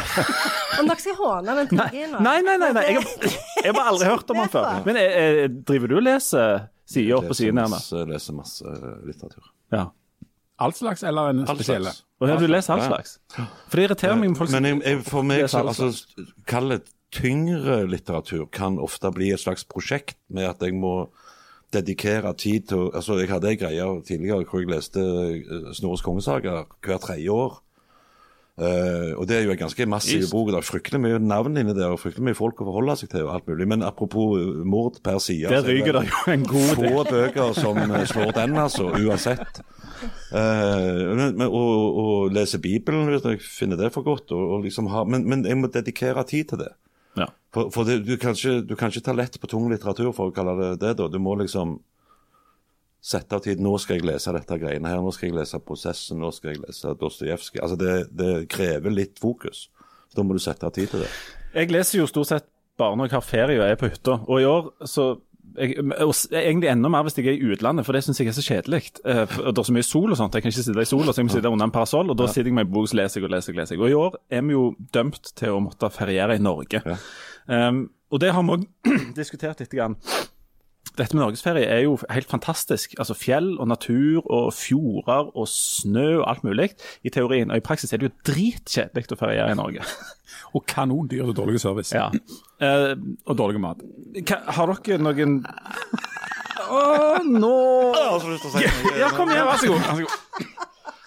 [0.81, 2.87] Om dere skal håne den tingen nå Nei, nei, nei, nei.
[2.91, 3.37] Jeg, har,
[3.69, 4.73] jeg har aldri hørt om han før.
[4.89, 8.75] Men eh, eh, driver du og leser sider opp på siden her masse, leser masse
[9.07, 9.47] litteratur.
[9.75, 9.87] Ja.
[10.63, 12.03] All slags, eller en slags.
[12.21, 13.17] Og her du leser all slags?
[13.37, 15.91] For det irriterer meg med folk Men jeg, jeg, for meg, så, altså,
[16.49, 16.83] kall det
[17.17, 21.09] tyngre litteratur kan ofte bli et slags prosjekt med at jeg må
[21.73, 26.67] dedikere tid til altså Jeg hadde ei greie tidligere hvor jeg leste eh, Snorres kongesaker
[26.85, 27.63] hver tredje år.
[28.57, 30.33] Uh, og Det er jo en ganske massiv Just.
[30.33, 30.49] bok.
[30.49, 33.27] Det er fryktelig mye navn inni der og fryktelig mye folk å forholde seg til.
[33.29, 33.67] og alt mulig.
[33.69, 36.89] Men apropos eh, mord per side Der er ryker det jo en god del.
[36.95, 37.77] få bøker som
[38.09, 38.89] slår den, altså.
[38.97, 39.61] Uansett.
[40.33, 44.33] Uh, men, men, og, og lese Bibelen hvis jeg finner det for godt.
[44.33, 46.73] Og, og liksom ha, men, men jeg må dedikere tid til det.
[47.17, 47.29] Ja.
[47.55, 50.31] For, for det, du, kan ikke, du kan ikke ta lett på tung litteratur, for
[50.31, 50.97] å kalle det det.
[50.99, 51.09] da.
[51.09, 51.79] Du må liksom
[53.07, 53.63] sette av tid.
[53.63, 55.01] Nå skal jeg lese dette greiene her.
[55.03, 56.21] Nå skal jeg lese 'Prosessen'.
[56.21, 57.63] Nå skal jeg lese Dostojevskij.
[57.63, 59.69] Altså det, det krever litt fokus.
[60.11, 61.11] Så da må du sette av tid til det.
[61.55, 64.19] Jeg leser jo stort sett bare når jeg har ferie og er på hytta.
[64.27, 65.07] Og i år så
[65.57, 65.77] jeg,
[66.33, 68.83] Egentlig enda mer hvis jeg er i utlandet, for det syns jeg er så kjedelig.
[69.05, 70.35] Eh, Det er så mye sol og sånt.
[70.35, 72.11] Jeg kan ikke sitte i sola, så jeg må sitte under en parasoll.
[72.11, 73.81] Og da sitter jeg med en bok, så leser jeg og leser og leser.
[73.81, 76.83] Og i år er vi jo dømt til å måtte feriere i Norge.
[76.85, 76.97] Ja.
[77.69, 78.67] Um, og det har vi òg
[79.21, 79.71] diskutert litt.
[79.73, 79.97] Grann.
[80.97, 82.95] Dette med norgesferie er jo helt fantastisk.
[82.99, 86.71] Altså Fjell og natur og fjorder og snø og alt mulig
[87.05, 87.51] i teorien.
[87.51, 89.85] Og i praksis er det jo dritkjedelig å feriere i Norge.
[90.57, 91.93] Og kanondyr og dårlig service.
[91.95, 92.09] Ja.
[92.61, 92.95] Eh,
[93.27, 93.83] Og dårlig mat.
[94.27, 95.39] hva, har dere noen
[96.67, 96.81] Å,
[97.25, 97.53] nå
[97.95, 99.85] Ja, kom igjen, vær så god.
[99.85, 100.55] Vær så god.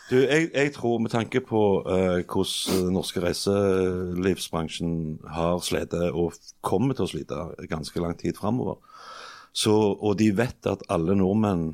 [0.09, 6.33] Du, jeg, jeg tror med tanke på uh, hvordan den norske reiselivsbransjen har slitt og
[6.65, 8.80] kommer til å slite ganske lang tid framover,
[9.73, 11.71] og de vet at alle nordmenn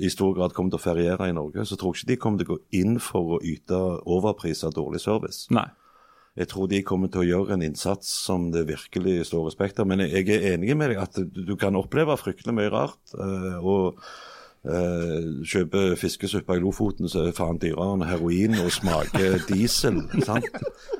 [0.00, 2.40] i stor grad kommer til å feriere i Norge, så tror jeg ikke de kommer
[2.40, 5.46] til å gå inn for å yte overpris av dårlig service.
[5.52, 5.66] Nei.
[6.38, 9.88] Jeg tror de kommer til å gjøre en innsats som det virkelig står respekt av.
[9.90, 13.00] Men jeg er enig med deg at du, du kan oppleve fryktelig mye rart.
[13.16, 13.98] eh, og
[14.64, 20.02] eh, kjøpe fiskesuppe i Lofoten som er faen dyrere enn heroin og smaker diesel.
[20.26, 20.44] sant?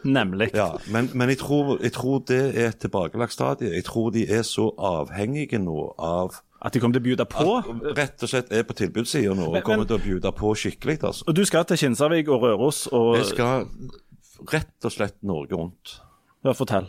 [0.05, 0.51] Nemlig.
[0.55, 3.75] Ja, Men, men jeg, tror, jeg tror det er et tilbakelagt stadie.
[3.75, 7.57] Jeg tror de er så avhengige nå av At de kommer til å bjude på.
[7.59, 10.55] at Rett og slett er på tilbudssida nå og kommer men- til å bjude på
[10.57, 10.99] skikkelig.
[11.05, 11.25] altså.
[11.29, 13.67] Og du skal til Kinsarvik og Røros og Jeg skal
[14.53, 15.99] rett og slett Norge rundt.
[16.45, 16.87] Ja, fortell.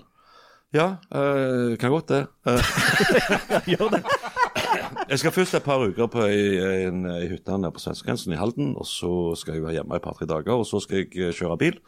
[0.74, 2.22] Ja, eh, kan godt det.
[3.68, 4.04] Gjør det.
[5.12, 8.39] Jeg skal først et par uker på ei, en, ei hytte nede på svenskegrensen i
[8.39, 8.71] Halden.
[8.80, 11.60] Og så skal jeg være hjemme et par-tre dager, og så skal jeg eh, kjøre
[11.60, 11.82] bil.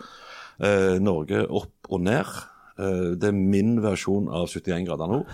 [0.60, 2.36] Eh, Norge opp og ned.
[2.76, 5.34] Eh, det er min versjon av 71 grader nord.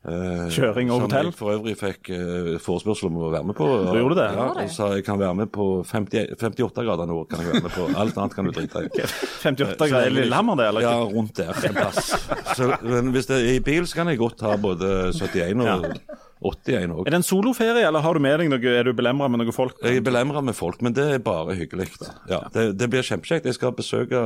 [0.00, 1.28] Eh, Kjøring og hotell?
[1.28, 3.66] Som jeg for øvrig fikk eh, forespørsel om å være med på.
[3.90, 4.28] Du gjorde det?
[4.38, 7.26] Ja, og sa jeg kan være med på 50, 58 grader nord.
[7.28, 7.90] kan jeg være med på.
[8.00, 9.10] Alt annet kan du drite i.
[9.50, 10.70] 58 grader i Lillehammer, det?
[10.70, 10.86] eller?
[10.86, 12.14] Ja, rundt der en plass.
[12.54, 16.28] Så, men hvis det er i bil, så kan jeg godt ha både 71 og
[16.40, 17.06] 81 òg.
[17.06, 19.54] Er det en soloferie, eller har du med deg noe, er du belemra med noen
[19.54, 19.76] folk?
[19.84, 21.90] Jeg er belemra med folk, men det er bare hyggelig.
[22.30, 23.48] Ja, det, det blir kjempekjekt.
[23.50, 24.22] Jeg skal besøke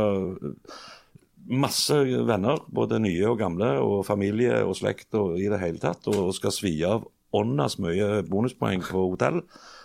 [1.44, 1.96] masse
[2.28, 6.06] venner, både nye og gamle, og familie og slekt og i det hele tatt.
[6.12, 9.42] Og skal svi av åndas mye bonuspoeng på hotell,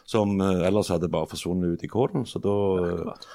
[0.10, 2.28] som eh, ellers hadde bare forsvunnet ut i kålen.
[2.30, 3.30] Så da eh,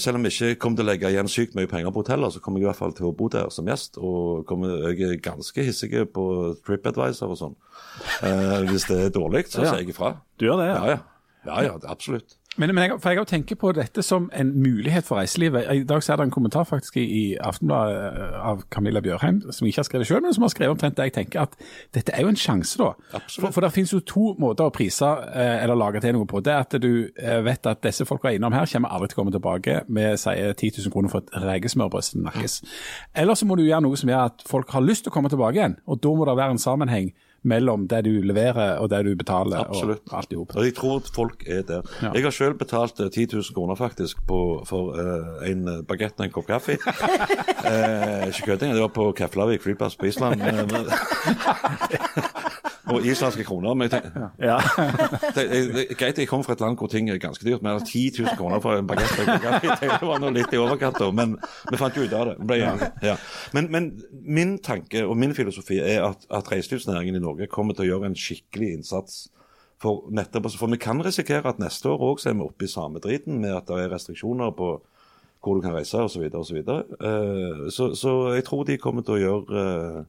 [0.00, 2.40] selv om jeg ikke kommer til å legge igjen sykt mye penger på hoteller, så
[2.40, 3.98] kommer jeg i hvert fall til å bo der som gjest.
[4.00, 6.24] Og kommer, jeg er ganske hissig på
[6.64, 7.56] TripAdvisor og sånn.
[8.24, 10.14] Eh, hvis det er dårlig, så sier jeg ifra.
[10.40, 10.80] Du gjør det, ja?
[10.80, 11.62] Ja, ja.
[11.64, 12.39] Ja, absolutt.
[12.60, 15.64] Men, men jeg, for jeg har tenkt på dette som en mulighet for reiselivet.
[15.72, 19.40] I dag så er det en kommentar faktisk i, i Aftenbladet eh, av Camilla Bjørheim,
[19.48, 21.56] som ikke har skrevet selv, men som har skrevet omtrent det jeg tenker at
[21.96, 22.90] dette er jo en sjanse, da.
[23.16, 23.46] Absolutt.
[23.46, 26.42] For, for det finnes jo to måter å prise eh, eller lage til noe på.
[26.44, 29.22] Det er at du eh, vet at disse folka innom her kommer aldri til å
[29.22, 32.60] komme tilbake med sier 10 000 kroner for et rekesmørbrød som nakkes.
[33.16, 35.32] Eller så må du gjøre noe som gjør at folk har lyst til å komme
[35.32, 39.00] tilbake igjen, og da må det være en sammenheng mellom det du leverer og det
[39.06, 39.64] du betaler.
[39.64, 40.02] Absolutt.
[40.10, 40.54] og alt ihop.
[40.56, 41.86] Jeg tror folk er der.
[42.02, 42.12] Ja.
[42.14, 46.26] Jeg har selv betalt eh, 10 000 kroner faktisk på, for uh, en bagett og
[46.26, 46.76] en kopp kaffe.
[47.70, 50.40] eh, ikke kødding, det var på Keflavik flyplass på Island.
[52.90, 53.74] Og islandske kroner.
[53.74, 54.58] Men jeg tenker, Ja.
[55.36, 58.12] det, det, greit, jeg kommer fra et land hvor ting er ganske dyrt, men 10
[58.18, 61.36] 000 kroner for en bagett tenkte det var noe litt i overkant, men
[61.70, 62.36] vi fant jo ut av det.
[62.50, 62.60] Ble,
[63.04, 63.16] ja.
[63.56, 67.86] men, men min tanke og min filosofi er at, at reiselivsnæringen i Norge kommer til
[67.86, 69.26] å gjøre en skikkelig innsats.
[69.80, 72.70] For, nettopp, altså, for vi kan risikere at neste år òg er vi oppe i
[72.70, 74.74] samme driten med at det er restriksjoner på
[75.40, 76.12] hvor du kan reise osv.
[76.12, 76.84] Så, videre, og så, videre.
[77.00, 80.02] Eh, så Så jeg tror de kommer til å gjøre eh,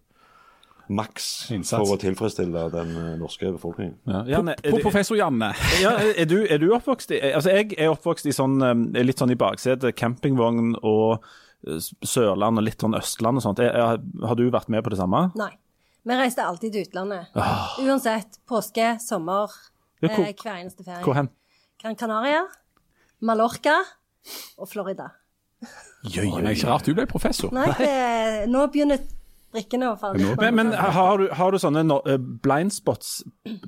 [0.91, 1.25] maks
[1.55, 1.79] Innsats.
[1.79, 3.95] for å tilfredsstille den eh, norske befolkningen.
[4.09, 5.51] Ja, Janne, er På professor Janne.
[5.81, 9.21] ja, er, du, er du oppvokst i Altså, jeg er oppvokst i sånn eh, litt
[9.21, 11.23] sånn i baksetet, campingvogn og
[11.67, 13.61] eh, Sørland og litt sånn Østland og sånt.
[13.63, 15.29] Er, er, har du vært med på det samme?
[15.39, 15.51] Nei.
[16.01, 17.29] Vi reiste alltid til utlandet.
[17.83, 18.39] Uansett.
[18.49, 19.51] Påske, sommer,
[20.01, 21.03] Ja, hvor- eh, hver eneste ferie.
[21.05, 21.29] Hvor hen?
[21.81, 22.43] Gran Canaria,
[23.21, 23.75] Mallorca
[24.57, 25.11] og Florida.
[26.09, 27.51] Jøye, meg, ikke rart du ble professor.
[27.53, 28.97] Nei, det, nå begynner
[29.53, 30.35] brikkene å falle.
[30.39, 33.21] Men, men har, du, har du sånne no, eh, blind spots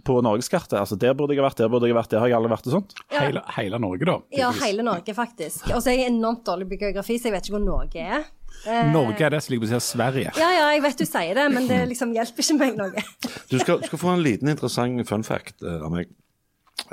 [0.07, 0.77] på norgeskartet?
[0.79, 2.77] Altså, der burde jeg vært, der burde jeg vært, der har jeg aldri vært og
[2.77, 2.95] sånt?
[3.13, 4.17] Hele, hele Norge, da.
[4.35, 5.67] Ja, hele Norge, faktisk.
[5.71, 8.25] Og så er jeg enormt dårlig på geografi, så jeg vet ikke hvor Norge er.
[8.63, 10.33] Eh, Norge er det som ligger på siden av Sverige.
[10.39, 13.07] Ja, ja, jeg vet du sier det, men det liksom hjelper ikke meg noe.
[13.51, 16.11] Du skal, skal få en liten interessant fun fact eh, av meg.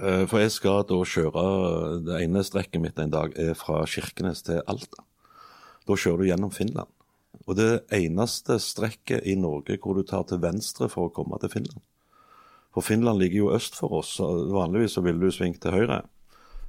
[0.02, 1.42] Eh, For jeg skal da kjøre
[2.04, 5.06] Det ene strekket mitt en dag er fra Kirkenes til Alta.
[5.88, 6.90] Da kjører du gjennom Finland.
[7.46, 11.52] Og det eneste strekket i Norge hvor du tar til venstre for å komme til
[11.52, 11.82] Finland.
[12.70, 16.04] For Finland ligger jo øst for oss, og vanligvis så ville du svingt til høyre.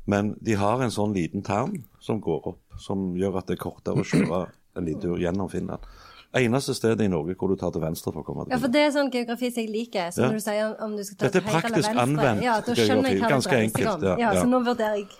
[0.09, 3.61] Men de har en sånn liten tern som går opp, som gjør at det er
[3.61, 4.47] kortere å kjøre
[4.77, 5.85] en liten tur gjennom Finland.
[6.33, 8.71] Eneste stedet i Norge hvor du tar til venstre for å komme til Ja, for
[8.71, 10.11] det er sånn geografi som jeg liker.
[10.15, 12.03] Så når du sier om du skal ta Dette er til høyre eller praktisk venstre,
[12.05, 13.33] anvendt ja, da skjønner jeg hva geografi.
[13.33, 14.19] Ganske det dreier seg enkelt, om.
[14.23, 15.07] ja, så nå vurderer jeg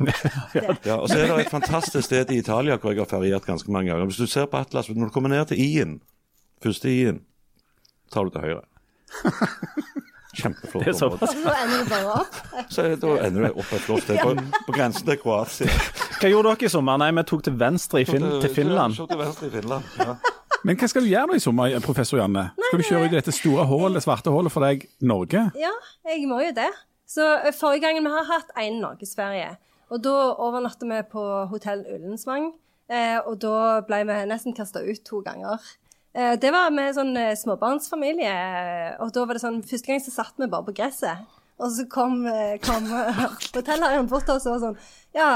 [0.56, 0.78] det.
[0.88, 3.71] Ja, og så er det et fantastisk sted i Italia hvor jeg har feriert ganske
[3.76, 4.06] mange ganger.
[4.08, 5.97] Hvis du ser på Atlas, når du kommer ned til I-en,
[6.63, 7.19] første I-en,
[8.12, 8.63] tar du til høyre.
[10.32, 11.28] Kjempeflott Det er område.
[11.28, 11.34] såpass.
[11.43, 12.36] nå ender du bare opp.
[12.71, 14.30] Så er det- da ender du opp et flott sted på,
[14.67, 15.67] på grensen til Kroatia.
[16.21, 16.97] Hva gjorde dere i sommer?
[17.04, 18.93] Nei, vi tok til venstre i fin til Finland.
[18.95, 19.84] Vi tok til venstre i Finland.
[20.00, 20.15] Ja.
[20.62, 22.52] Men hva skal du gjøre nå i sommer, professor Janne?
[22.67, 25.47] Skal du kjøre ut i dette store hullet, svarte hullet for deg, Norge?
[25.58, 25.71] Ja,
[26.06, 26.69] jeg må jo det.
[27.10, 29.56] Så eh, forrige gangen vi har hatt en norgesferie,
[29.91, 30.13] og da
[30.45, 32.52] overnatta vi på hotell Ullensvang.
[32.91, 35.65] Eh, og da ble vi nesten kasta ut to ganger.
[36.13, 38.38] Eh, det var med sånn småbarnsfamilie,
[39.02, 41.26] og da var det sånn Første gang så satt vi bare på gresset.
[41.62, 42.21] Og så kom,
[42.65, 42.89] kom
[43.58, 44.80] hotelleieren bort til oss og var sånn
[45.17, 45.32] Ja,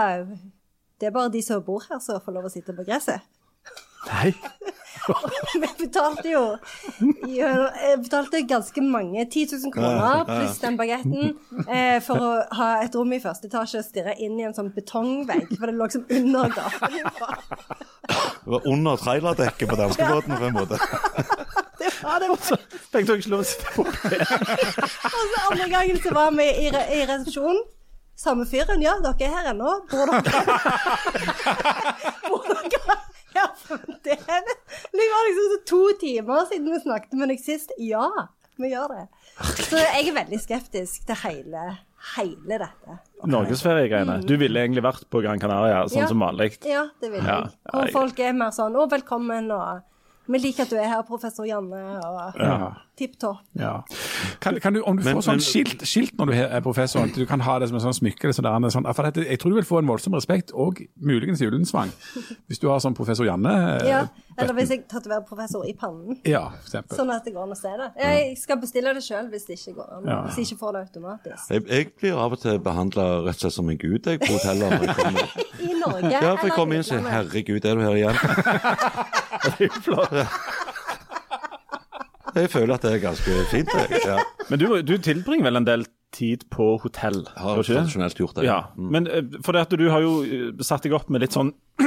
[1.01, 3.25] det er bare de som bor her som får lov å sitte på gresset.
[4.09, 4.33] Nei.
[5.53, 6.41] Vi betalte jo
[7.29, 11.35] Jeg betalte ganske mange 10 000 kroner pluss den bagetten
[11.67, 14.71] eh, for å ha et rom i første etasje og stirre inn i en sånn
[14.73, 16.97] betongvegg, for det lå liksom under gaten.
[18.45, 20.81] Det var under trailerdekket på danskebåten på en måte.
[21.75, 22.29] Det var det.
[22.41, 23.83] Så fikk dere ikke lov å sitte på
[25.19, 27.59] Og så andre gangen så var vi i, re i resepsjonen.
[28.17, 28.81] Samme fyren.
[28.81, 29.73] Ja, dere er her ennå.
[29.91, 30.39] Bor dere
[32.29, 32.95] Bor dere
[33.35, 33.47] Ja,
[34.03, 34.43] det det.
[34.95, 37.71] Det var liksom to timer siden vi snakket med deg sist.
[37.81, 38.07] Ja,
[38.57, 39.05] vi gjør det.
[39.67, 41.65] Så jeg er veldig skeptisk til hele,
[42.15, 42.99] hele dette.
[43.25, 44.19] norgesferiegreiene.
[44.27, 46.07] Du ville egentlig vært på Gran Canaria, sånn Ja.
[46.07, 46.57] som vanlig.
[46.63, 47.51] Ja, det ville jeg.
[47.51, 49.83] Ja, Hvor folk er mer sånn 'Å, velkommen', og
[50.27, 52.69] 'Vi liker at du er her, professor Janne', og Ja.
[52.97, 53.37] tipp topp.
[53.59, 53.81] Ja.
[54.41, 56.99] Kan, kan du, om du Men- får sånn men- skilt, skilt når du er professor,
[57.03, 59.39] at du kan ha det som en sånn smykke eller sånn, sånn, for dette, Jeg
[59.39, 61.89] tror du vil få en voldsom respekt, og muligens julensvang,
[62.49, 63.81] hvis du har sånn professor Janne.
[63.81, 64.07] eh, Ja,
[64.37, 66.17] eller hvis jeg tatoverer professor i pannen.
[66.25, 66.97] Ja, for eksempel.
[66.97, 67.91] Sånn at det går an å se det.
[67.99, 70.03] Jeg skal bestille det sjøl hvis det ikke går an.
[70.07, 70.21] Ja.
[70.23, 71.49] Hvis jeg ikke får det automatisk.
[71.51, 74.31] Jeg, jeg blir av og til behandla rett og slett som en gud jeg, på
[74.33, 74.69] hoteller.
[74.69, 75.27] når jeg kommer.
[75.69, 78.15] I Norge Ja, for jeg kommer inn og sier 'herregud, er du her igjen'?
[79.45, 80.15] Det jo flott.
[82.35, 83.69] Jeg føler at det er ganske fint.
[83.71, 84.01] Jeg.
[84.09, 84.17] Ja.
[84.49, 87.23] Men du, du tilbringer vel en del tid på hotell?
[87.37, 88.45] Har tradisjonelt gjort det.
[88.47, 91.35] Ja, men eh, for det at du har jo eh, satt deg opp med litt
[91.35, 91.53] sånn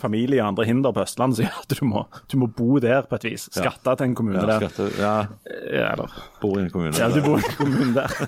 [0.00, 3.06] familie og andre hinder på Østlandet, så gjør at du må, du må bo der
[3.08, 3.48] på et vis.
[3.54, 5.30] Skatte til en kommune Ja, skatte, der.
[5.72, 6.94] Ja, eller, bor i en kommune.
[6.98, 8.18] ja, du bor i en kommune der.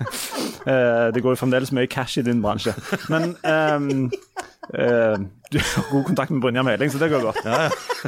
[0.60, 2.74] Eh, det går jo fremdeles mye cash i din bransje.
[3.08, 4.10] Men um,
[4.76, 5.16] uh,
[5.50, 7.40] du har god kontakt med Brynjar Meling, så det går godt.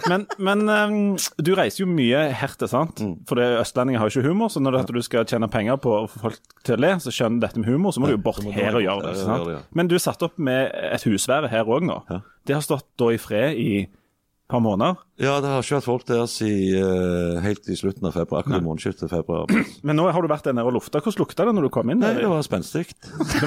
[0.09, 3.01] Men, men um, du reiser jo mye hertil, sant?
[3.01, 3.15] Mm.
[3.29, 6.05] For østlendinger har jo ikke humor, så når det, du skal tjene penger på å
[6.11, 8.45] få folk til å le, så skjønner dette med humor, så må du jo bort
[8.45, 9.17] du her og gjøre det.
[9.25, 9.51] sant?
[9.57, 9.65] ja.
[9.73, 11.99] Men du satt opp med et husvære her òg nå.
[12.13, 12.21] Ja.
[12.47, 14.99] Det har stått da i fred i et par måneder.
[15.23, 18.43] Ja, det har ikke vært folk der siden uh, helt i slutten av februar.
[18.43, 19.49] Akkurat i månedsskiftet februar.
[19.87, 21.01] Men nå har du vært der nede og lufta.
[21.01, 22.03] Hvordan lukta det når du kom inn?
[22.03, 22.85] Nei, det var spenstig.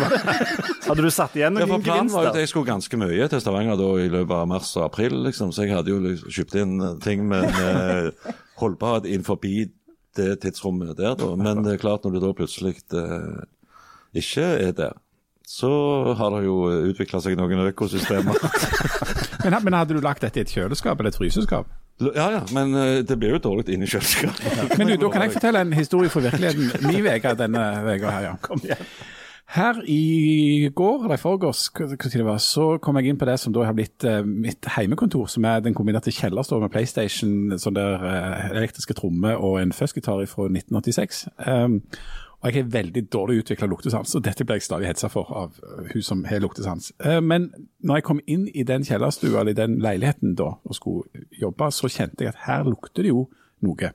[0.87, 3.43] Hadde du satt igjen Ja, for planen var jo at jeg skulle ganske mye til
[3.43, 5.53] Stavanger da i løpet av mars og april, liksom.
[5.53, 9.67] Så jeg hadde jo liksom kjøpt inn ting med, med holdbarhet forbi
[10.15, 11.33] det tidsrommet der, da.
[11.37, 13.43] Men det er klart, når du da plutselig eh,
[14.15, 14.95] ikke er der,
[15.45, 15.71] så
[16.17, 16.57] har det jo
[16.91, 18.37] utvikla seg noen økosystemer.
[19.45, 21.67] Men, men hadde du lagt dette i et kjøleskap eller et fryseskap?
[22.01, 24.73] ja ja, men eh, det blir jo dårlig inni kjøleskapet.
[24.79, 26.71] Men du, da kan jeg fortelle en historie fra virkeligheten.
[26.89, 28.33] Min uke denne uka her, ja.
[28.41, 28.81] Kom igjen.
[29.55, 31.69] Her i går, eller i forgårs,
[32.41, 35.61] så kom jeg inn på det som da har blitt eh, mitt heimekontor, som er
[35.61, 41.27] den kombinerte kjellerstua med PlayStation, sånn der eh, elektriske trommer og en fuzzgitar fra 1986.
[41.45, 41.77] Um,
[42.41, 45.59] og jeg har veldig dårlig utvikla luktesans, og dette ble jeg stadig hetsa for av
[45.63, 46.91] eh, hun som har luktesans.
[47.01, 47.49] Eh, men
[47.81, 51.71] når jeg kom inn i den kjellerstua, eller i den leiligheten da, og skulle jobbe,
[51.73, 53.27] så kjente jeg at her lukter det jo
[53.65, 53.93] noe.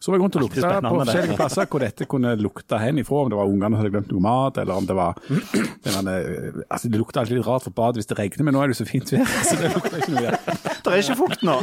[0.00, 3.18] Så var jeg rundt og lukta på forskjellige plasser hvor dette kunne lukte hen ifra,
[3.20, 5.18] om det var ungene som hadde glemt noe mat, eller om det var
[5.86, 6.14] denne,
[6.70, 8.78] altså Det lukter alltid litt rart for badet hvis det regner, men nå er det
[8.78, 9.26] jo så fint vær.
[9.48, 10.36] så det lukter ikke noe.
[10.70, 11.56] Det er ikke fukt nå.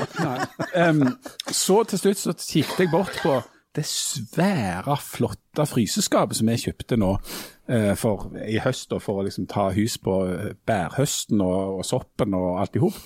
[0.75, 1.05] Um,
[1.49, 3.39] så til slutt så kikket jeg bort på
[3.75, 7.11] det svære, flotte fryseskapet som jeg kjøpte nå
[7.69, 11.85] eh, for, i høst, og for å liksom ta hus på eh, bærhøsten og, og
[11.85, 12.97] soppen og alt i hop.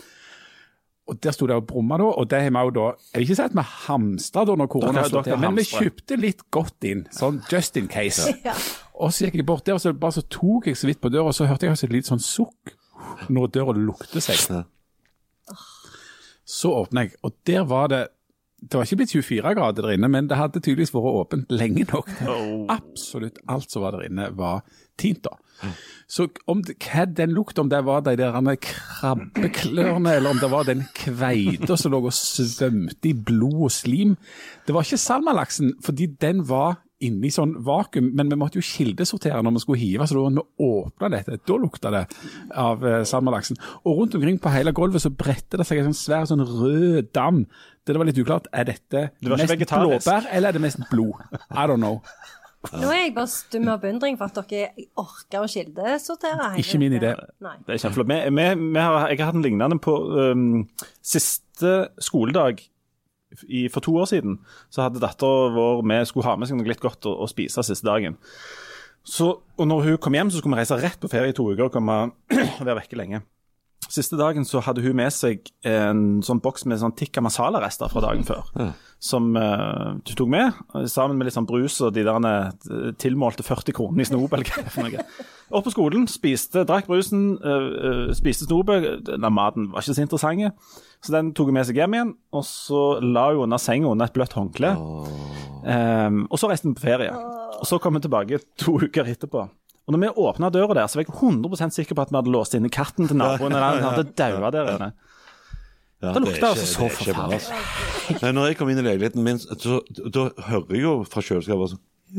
[1.11, 3.35] Og Der sto det og brumma, da, og det har vi da Jeg vil ikke
[3.35, 6.87] si at vi hamstra da når korona Dere- til, dere men vi kjøpte litt godt
[6.87, 8.29] inn, sånn just in case.
[8.47, 8.53] Ja.
[9.01, 11.09] Og så gikk jeg bort der, og så bare så tok jeg så vidt på
[11.09, 12.75] døra, og så hørte jeg altså et lite sånn sukk
[13.33, 14.61] når døra lukter seg.
[16.45, 18.01] Så åpna jeg, og der var det
[18.61, 21.87] Det var ikke blitt 24 grader der inne, men det hadde tydeligvis vært åpent lenge
[21.89, 22.11] nok.
[22.29, 22.67] Oh.
[22.69, 24.61] Absolutt alt som var der inne, var
[25.01, 25.23] tint.
[25.25, 25.33] da.
[26.11, 30.51] Så om det, hva den lukta, om det var de der krabbeklørne, eller om det
[30.51, 34.15] var den kveita som lå og svømte i blod og slim
[34.67, 39.41] Det var ikke salmalaksen, fordi den var inni sånn vakuum, men vi måtte jo kildesortere
[39.41, 41.37] når vi skulle hive, så da måtte vi åpne dette.
[41.49, 42.03] Da lukta det
[42.61, 43.57] av eh, salmalaksen.
[43.81, 47.09] Og rundt omkring på hele gulvet så bredte det seg en sånn svær sånn rød
[47.15, 47.45] dam.
[47.87, 48.47] Det var litt uklart.
[48.53, 50.05] Er dette mest vegetarisk.
[50.05, 51.23] blåbær, eller er det mest blod?
[51.49, 52.01] I don't know.
[52.69, 56.51] Nå er jeg bare stum av beundring for at dere orker å kildesortere.
[56.61, 57.15] Ikke min idé.
[57.41, 57.55] Nei.
[57.65, 58.11] Det er kjempeflott.
[58.11, 60.43] Vi, vi, vi har, jeg har hatt en lignende på um,
[61.01, 62.61] siste skoledag
[63.47, 64.37] i, for to år siden.
[64.69, 67.65] Så hadde dattera vår med, skulle ha med seg noe litt godt å, å spise
[67.65, 68.19] siste dagen.
[69.01, 71.47] Så, og når hun kom hjem, så skulle vi reise rett på ferie i to
[71.49, 71.97] uker og komme,
[72.61, 73.23] være vekke lenge.
[73.89, 78.03] Siste dagen så hadde hun med seg en sånn boks med sånn tikka masala-rester fra
[78.05, 78.45] dagen før.
[79.01, 80.59] Som uh, du tok med,
[80.91, 84.45] sammen med litt sånn brus og de der eh, tilmålte 40 kronene i snobel.
[85.51, 89.01] Opp på skolen, spiste, drakk brusen, uh, uh, spiste snobel.
[89.27, 92.15] Maten var ikke så interessant, så den tok hun med seg hjem igjen.
[92.37, 94.75] Og så la hun under senga under et bløtt håndkle.
[95.65, 97.11] Um, og så reiste vi på ferie.
[97.61, 99.49] Og så kom hun tilbake to uker etterpå.
[99.87, 102.33] Og når vi åpna døra der, så var jeg 100% sikker på at vi hadde
[102.33, 103.51] låst inne katten til naboen.
[103.51, 104.89] Eller han hadde daua der inne.
[106.01, 107.37] Ja, Det lukta altså så det er forferdelig.
[107.37, 107.51] altså.
[108.33, 109.79] Når jeg kom inn i leiligheten min, så
[110.13, 111.83] da hører jeg jo fra kjøleskapet sånn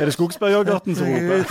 [0.00, 1.44] Er det skogsbæryoghurten som roper?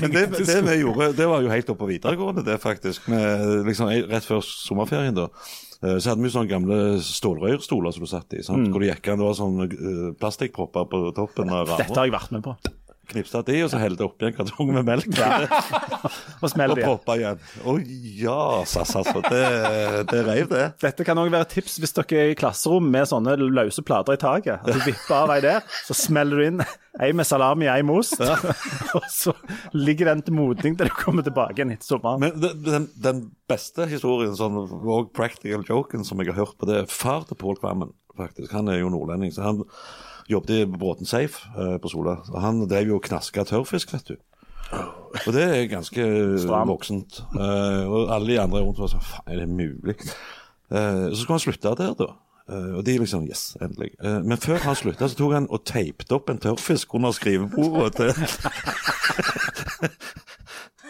[0.00, 3.08] Men det, det vi gjorde, det var jo helt oppe på videregående, det faktisk.
[3.12, 5.26] Med, liksom, rett før sommerferien, da.
[5.82, 8.42] Eh, Så hadde vi sånne gamle stålrørstoler som du satt i.
[8.46, 8.68] Sant?
[8.72, 12.16] Hvor det gikk an, det var sånne eh, plastikkpropper på toppen av Dette har jeg
[12.16, 12.56] vært med på.
[13.10, 15.08] Knipsa de, og så helte oppi en kartong med melk.
[16.42, 16.84] Og smell Og det.
[16.86, 17.40] proppa igjen.
[17.68, 17.74] Å
[18.20, 18.36] ja,
[18.68, 19.20] sass, altså.
[19.26, 19.40] Det,
[20.10, 20.66] det reiv, det.
[20.80, 24.16] Dette kan òg være et tips hvis dere er i klasserom med sånne løse plater
[24.16, 24.62] i taket.
[24.62, 26.64] At du vipper av ei der, så smeller du inn
[27.00, 28.20] ei med salami, ei med ost.
[28.98, 29.34] og så
[29.76, 32.24] ligger den til modning til du kommer tilbake igjen etter sommeren.
[32.24, 36.68] Men den, den, den beste historien, sånn, og practical joken som jeg har hørt på,
[36.70, 38.52] det er far til Pål Kvammen, faktisk.
[38.56, 39.34] Han er jo nordlending.
[39.34, 39.64] så han
[40.30, 42.20] jobbet i Bråten Safe uh, på Sola.
[42.30, 44.16] og Han drev jo og knaska tørrfisk, vet du.
[45.26, 46.04] Og det er ganske
[46.38, 46.70] Stram.
[46.70, 47.22] voksent.
[47.34, 49.98] Uh, og alle de andre rundt var sånn Faen, er det mulig?
[50.70, 52.12] Uh, så skulle han slutte der, da.
[52.50, 53.90] Eh, og de liksom Yes, endelig.
[54.04, 57.94] Eh, men før han slutta, så tok han og teipte opp en tørrfisk under skrivebordet
[57.94, 58.10] til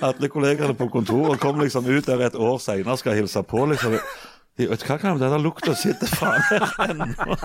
[0.08, 3.66] alle kollegene på kontoret kom liksom ut der et år seinere skal hilse på.
[3.66, 3.92] liksom.
[4.56, 7.36] De, hva, kan det der lukta sitte faen her ennå.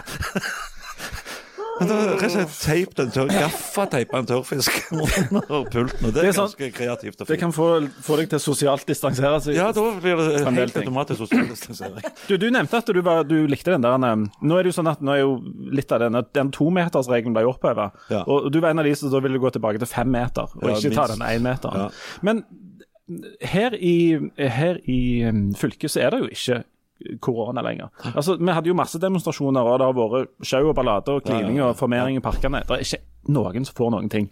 [1.79, 6.05] Men det var rett og slett teipet en tørr, gaffateipa en tørrfisk under pulten.
[6.07, 7.67] Og det Det er er sånn- ganske kreativt og Det kan få,
[8.05, 9.57] få deg til sosialt distansere seg.
[9.57, 12.05] Ja, da blir det helt automatisk sosial distansering.
[12.29, 14.77] Du, du nevnte at du, var, du likte den der um, Nå er det jo
[14.79, 15.33] sånn at nå er jo
[15.75, 17.89] litt av denne Den tometersregelen ble oppheva.
[18.09, 18.23] Ja.
[18.25, 20.69] Og du var en av de som da ville gå tilbake til fem meter, og
[20.71, 21.75] Ja, ikke ta den én meter.
[21.75, 21.89] Ja.
[22.25, 22.45] Men
[23.45, 26.63] her i, her i um, fylket så er det jo ikke
[27.19, 27.89] korona lenger.
[28.15, 31.62] Altså, Vi hadde jo masse demonstrasjoner, og det har vært sjau og ballader og klining
[31.63, 32.63] og formering i parkene.
[32.67, 33.01] Det er ikke
[33.36, 34.29] noen som får noen ting.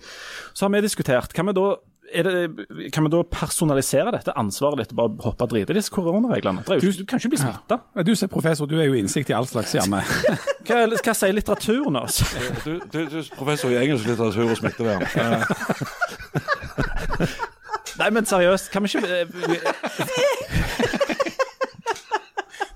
[0.54, 1.74] Så har vi diskutert kan vi da
[2.14, 5.78] er det, kan vi da personalisere dette ansvaret litt og bare hoppe og drite i
[5.80, 6.62] disse koronareglene?
[6.68, 7.80] Du, Du kan ikke bli smitta.
[7.96, 10.04] Ja, Du som er professor, du er jo innsikt i all slags, hjemme.
[10.68, 12.22] Hva, hva sier litteraturen oss?
[12.64, 15.04] Du, du, du er professor i engelsk litteratur og smittevern.
[18.00, 19.28] Nei, men seriøst, kan vi ikke eh,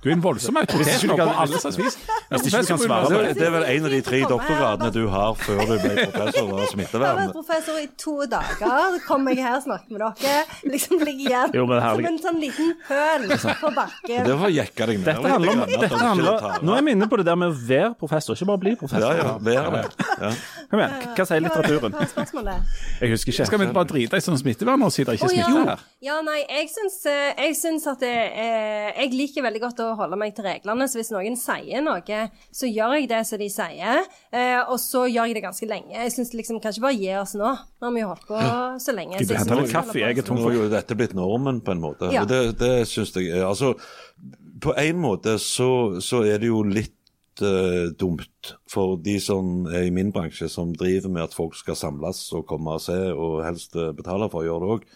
[0.08, 1.96] Du er en voldsom autoritet nå på alle slags vis.
[2.32, 4.20] Hvis ikke du kan svare Det på er, det er vel en av de tre
[4.24, 8.94] doktorgradene du har før du ble professor av Jeg har vært professor i to dager.
[8.94, 10.46] Så kommer jeg her og snakker med dere.
[10.72, 14.22] Liksom ligger igjen Jo, men som en sånn liten høl på bakken.
[14.30, 17.10] Det var jekka deg ned Dette handler om, grann, dette handler, nå er vi inne
[17.12, 19.12] på det der med å være professor, ikke bare bli professor.
[19.12, 19.84] Ja, ja, er det.
[20.24, 20.32] Ja.
[20.72, 21.98] Kom igjen, hva sier litteraturen?
[21.98, 22.80] Hva var spørsmålet?
[23.02, 23.50] Jeg husker ikke.
[23.52, 25.86] Skal vi bare drite i sånn smittevern og si det ikke er smitte her?
[26.08, 28.16] ja, nei, jeg syns, eh, at det,
[29.04, 32.22] Jeg liker veldig godt å holde meg til reglene, så hvis noen sier noe,
[32.56, 35.94] så gjør jeg det som de sier, eh, og så gjør jeg det ganske lenge.
[35.96, 37.54] Jeg syns liksom kan ikke bare gi oss nå.
[37.78, 38.44] Nå har vi jo holdt på
[38.84, 39.22] så lenge.
[39.22, 41.84] Gud, jeg tar litt kaffe, jeg er tom for jo dette blitt normen, på en
[41.84, 42.12] måte.
[42.14, 42.26] Ja.
[42.28, 43.74] Det, det syns jeg er Altså,
[44.62, 49.88] på en måte så, så er det jo litt eh, dumt for de som er
[49.88, 53.44] i min bransje, som driver med at folk skal samles og komme og se, og
[53.46, 54.88] helst eh, betale for å gjøre det òg.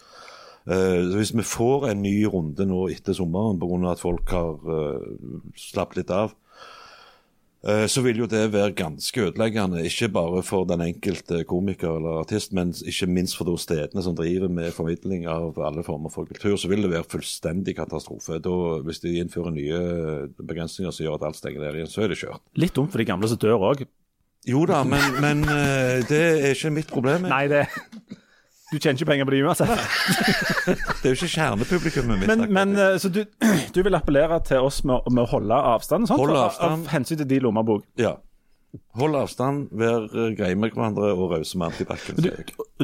[0.64, 3.80] Hvis vi får en ny runde nå etter sommeren pga.
[3.90, 6.36] at folk har uh, slappet litt av,
[7.62, 12.18] Eh, så vil jo det være ganske ødeleggende, ikke bare for den enkelte komiker eller
[12.24, 16.26] artist, men ikke minst for de stedene som driver med formidling av alle former for
[16.26, 16.56] kultur.
[16.58, 18.40] Så vil det være fullstendig katastrofe.
[18.42, 19.82] Da, hvis de innfører nye
[20.42, 22.42] begrensninger som gjør at alt stenger ned igjen, så er det kjørt.
[22.58, 23.86] Litt dumt for de gamle som dør òg.
[24.42, 27.30] Jo da, men, men eh, det er ikke mitt problem.
[27.30, 27.68] Nei, det
[28.72, 29.68] Du tjener ikke penger på det uansett.
[31.02, 32.30] Det er jo ikke kjernepublikummet mitt.
[32.30, 33.22] Men, men eh, så du,
[33.76, 36.08] du vil appellere til oss med, med å holde avstand?
[36.08, 36.22] Sant?
[36.22, 36.86] Holde For- avstand.
[36.88, 37.84] Av hensyn til de lommebok.
[38.00, 38.14] Ja.
[38.96, 42.06] Hold avstand, vær eh, greie med hverandre og rause med antibac.
[42.16, 42.30] Du,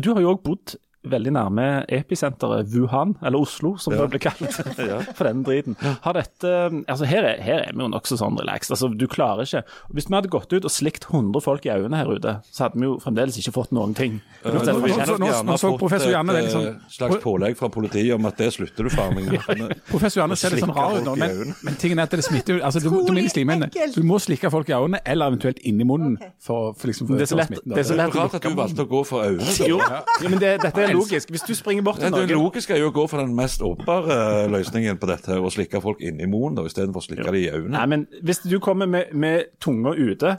[0.05, 0.77] du har jo òg bodd
[1.11, 4.03] veldig nærme episenteret Wuhan, eller Oslo, som Ja.
[4.07, 4.59] det ble kalt.
[5.19, 5.77] For den driten.
[6.05, 6.53] Har dette,
[6.89, 8.73] altså her, er, her er vi jo nokså sånn relaxed.
[8.75, 9.63] Altså, du klarer ikke
[9.95, 12.79] Hvis vi hadde gått ut og slikt 100 folk i øynene her ute, så hadde
[12.81, 14.21] vi jo fremdeles ikke fått noen ting.
[14.45, 18.15] Nå- nå- nå- nå så professor Janne veldig sånn- et eh, slags pålegg fra politiet
[18.15, 19.75] om at det slutter du faen meg med.
[19.93, 22.25] Professor Janne ser litt sånn rar ut nå, i men, men tingen er at det
[22.27, 23.29] smitter jo altså, du, du.
[23.29, 26.17] Så du må slikke folk i øynene, eller eventuelt inni munnen.
[26.43, 28.21] For, for liksom, for Det er så lett- det er så Det er lett jo
[28.23, 29.55] rart at du valgte å gå for øynene.
[29.69, 31.33] Jo, ja, men det, dette er logisk.
[31.35, 34.19] Hvis du springer bort til Det logiske er jo å gå for den mest åpenbare
[34.45, 37.49] eh, løsningen på dette, og slikke folk inni munnen da, istedenfor å slikke dem i
[37.51, 37.75] øynene.
[37.79, 40.37] Nei, men hvis du kommer med, med tunga ute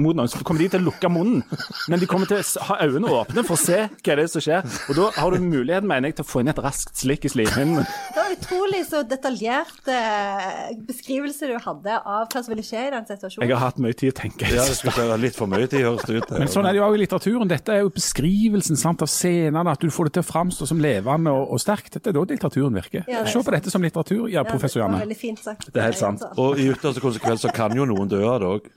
[0.00, 1.42] mot noen, så kommer de til å lukke munnen.
[1.90, 4.44] Men de kommer til å ha øynene åpne for å se hva det er som
[4.44, 4.66] skjer.
[4.88, 7.32] Og da har du muligheten, mener jeg, til å få inn et raskt slikk i
[7.32, 7.86] slimhinnen.
[7.86, 12.92] Det var utrolig så detaljert eh, beskrivelse du hadde av hva som ville skje i
[12.94, 13.46] den situasjonen.
[13.48, 14.48] Jeg har hatt mye tid å tenke.
[14.52, 16.34] Ja, det skulle være litt for mye tid, høres det ut.
[16.38, 17.52] Men sånn er det jo også i litteraturen.
[17.52, 20.82] Dette er jo beskrivelsen sant, av scenene, at du får det til å framstå som
[20.82, 21.94] levende og, og sterkt.
[21.96, 23.06] Dette er da litteraturen virker.
[23.10, 25.36] Ja, Se på dette som litteratur, ja, professor Det Janne.
[25.42, 25.70] sagt.
[25.72, 26.24] Det er helt sant.
[26.40, 28.68] Og i ytterste konsekvens så kan jo noen dø av det òg.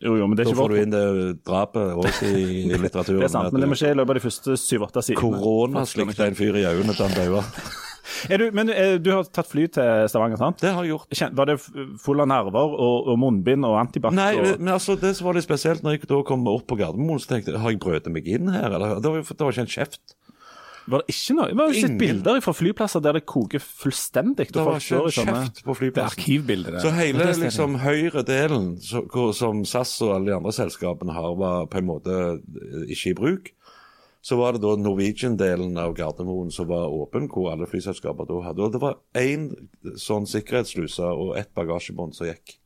[0.00, 1.04] Jo, jo, men det er Da ikke får du inn det
[1.44, 3.20] drapet også i, i litteraturen.
[3.20, 5.20] Det er sant, men det må skje i løpet av de første syv-åtte sidene.
[5.20, 7.44] Korona slikte en fyr i øynene til han daua.
[8.28, 10.58] Er du, men eh, du har tatt fly til Stavanger, sant?
[10.60, 11.12] Det har jeg gjort.
[11.14, 11.68] Kjen- Var det f-
[12.02, 14.12] full av nerver og, og munnbind og antibac?
[14.16, 14.48] Nei, og...
[14.58, 17.30] men altså, det som var litt spesielt, når jeg da kom opp på Gardermoen, så
[17.30, 18.66] tenkte jeg har jeg brøt meg inn her?
[18.76, 18.96] Eller?
[19.04, 20.16] Det var, jo- det var ikke en kjeft.
[20.90, 21.48] Var det ikke noe?
[21.52, 21.98] Vi har jo sett Ingen.
[22.00, 24.48] bilder fra flyplasser der det koker fullstendig.
[24.50, 26.18] Det var ikke en kjeft på flyplassen.
[26.74, 26.82] det.
[26.82, 31.34] Så hele liksom høyre delen så, hvor- som SAS og alle de andre selskapene har,
[31.36, 33.50] var på en måte eh, ikke i bruk.
[34.22, 38.60] Så var det da Norwegian-delen av Gardermoen som var åpen, hvor alle flyselskaper da hadde.
[38.66, 39.46] Og det var én
[39.96, 42.58] sånn sikkerhetssluse og ett bagasjebånd som gikk.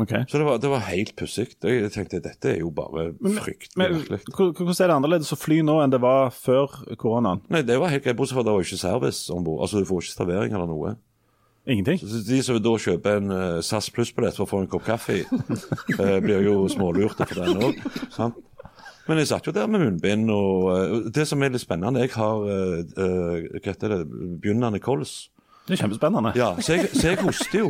[0.00, 0.12] Ok.
[0.28, 1.50] Så det var, det var helt pussig.
[1.60, 5.82] Jeg tenkte dette er jo bare fryktelig Men hvordan er det annerledes å fly nå
[5.82, 7.42] enn det var før koronaen?
[7.52, 9.60] Nei, det var helt greit, bortsett fra det var ikke service om bord.
[9.66, 10.94] Altså, du får ikke servering eller noe.
[11.68, 12.00] Ingenting?
[12.00, 15.20] Så De som da kjøper en uh, SAS Pluss-billett for å få en kopp kaffe
[15.22, 18.40] eh, blir jo smålurte for den òg.
[19.06, 22.14] Men jeg satt jo der med munnbind, og uh, det som er litt spennende Jeg
[22.16, 24.00] har uh, uh, hva heter det,
[24.42, 25.28] begynnende kols.
[25.66, 26.32] Det er kjempespennende.
[26.36, 27.68] Ja, så jeg, så jeg hoster jo.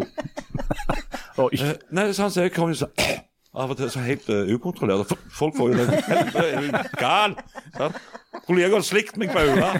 [1.43, 1.51] Oi.
[1.61, 3.21] Eh, Nei, sånn, så jeg kommer jo sånn
[3.53, 5.11] av og til så helt eh, ukontrollert.
[5.13, 7.35] f- Folk får jo det Helvete, er du gal?
[7.77, 7.99] Sant?
[8.47, 9.77] Kollegaer har slikt meg på øret.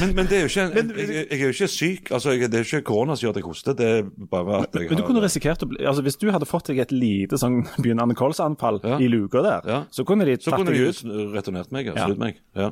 [0.00, 2.10] Men, men det er jo ikke en, jeg, jeg er jo ikke syk.
[2.12, 3.76] altså jeg, Det er jo ikke korona som gjør at jeg hoster.
[3.78, 4.02] Det er
[4.32, 6.68] bare at jeg Men du har kunne risikert å bli, altså Hvis du hadde fått
[6.68, 8.98] deg et lite sånn begynnende kolsanfall Ja.
[9.00, 9.78] i luka der, Ja.
[9.90, 11.00] så kunne de Så tatt kunne deg de ut.
[11.04, 11.86] ut returnert meg.
[11.88, 12.14] Ja, Ja.
[12.20, 12.40] meg.
[12.54, 12.70] Ja.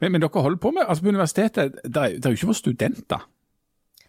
[0.00, 2.52] Men, men dere holder på med altså På universitetet det er, det er jo ikke
[2.52, 3.26] for studenter.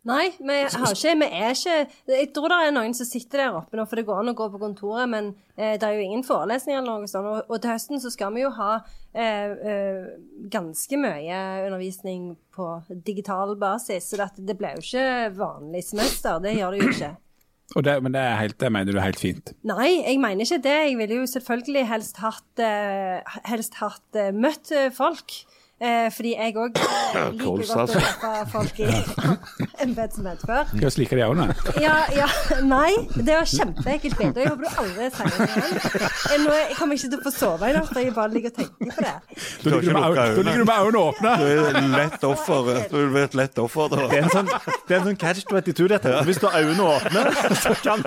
[0.07, 1.73] Nei, vi har ikke, vi er ikke
[2.07, 4.35] Jeg tror det er noen som sitter der oppe nå, for det går an å
[4.37, 7.27] gå på kontoret, men eh, det er jo ingen forelesninger eller noe sånt.
[7.27, 8.77] Og, og til høsten så skal vi jo ha
[9.11, 10.05] eh, eh,
[10.51, 12.69] ganske mye undervisning på
[13.05, 16.39] digital basis, så dette, det blir jo ikke vanlig semester.
[16.47, 17.15] Det gjør det jo ikke.
[17.69, 19.51] Det, men det, helt, det mener du er helt fint?
[19.69, 20.77] Nei, jeg mener ikke det.
[20.87, 25.35] Jeg ville jo selvfølgelig helst hatt, eh, helst hatt eh, møtt folk.
[25.79, 28.87] Eh, fordi jeg òg liker godt å treffe folk i
[29.85, 30.67] embetsmenn før.
[30.73, 31.55] Du vi slike de øynene?
[31.79, 32.27] Ja, ja,
[32.67, 34.43] nei, det var kjempeekkelt bilde.
[34.43, 35.77] Jeg håper du aldri sier det igjen.
[36.03, 38.59] Eh, Nå, jeg kommer ikke til å få sove i natt, jeg bare ligger og
[38.59, 39.15] tenker på det.
[39.63, 41.31] Da ligger du med øynene- åpne.
[41.39, 42.69] Du er lett offer.
[42.91, 44.01] Du er et lett offer da.
[44.11, 44.51] Det er en sånn,
[44.89, 46.13] det er en sånn catch 22, dette.
[46.27, 47.23] Hvis du har øynene åpne,
[47.63, 48.03] så kan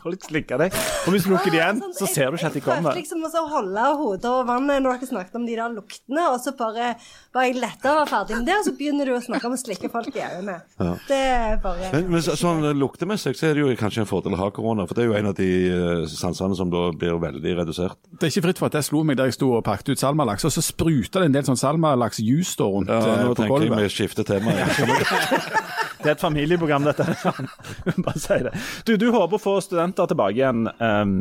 [0.00, 0.76] folk slikke deg.
[1.04, 3.26] Og hvis du lukker dem igjen, så ser du ikke at de Jeg prøvde liksom
[3.26, 6.85] å holde hodet over vannet når dere snakket om de der luktene, og så bare
[7.36, 9.54] var jeg letta og var ferdig med det, og så begynner du å snakke om
[9.56, 10.56] å slikke folk i øynene.
[11.08, 14.36] Det er bare Men, men så- sånn luktemessig så er det jo kanskje en fordel
[14.36, 17.18] å ha korona, for det er jo en av de eh, sansene som da blir
[17.22, 17.96] veldig redusert.
[18.12, 20.02] Det er ikke fritt for at jeg slo meg der jeg sto og pakket ut
[20.04, 23.60] salmalaks, og så spruta det en del sånn salmalaks-juice da rundt Ja, nå på tenker
[23.60, 23.84] jeg gulvet.
[23.84, 24.52] vi skifter tema.
[25.96, 27.02] Det er et familieprogram, dette.
[28.04, 28.52] Bare si det.
[28.86, 31.14] Du, du håper å få studenter tilbake igjen ehm,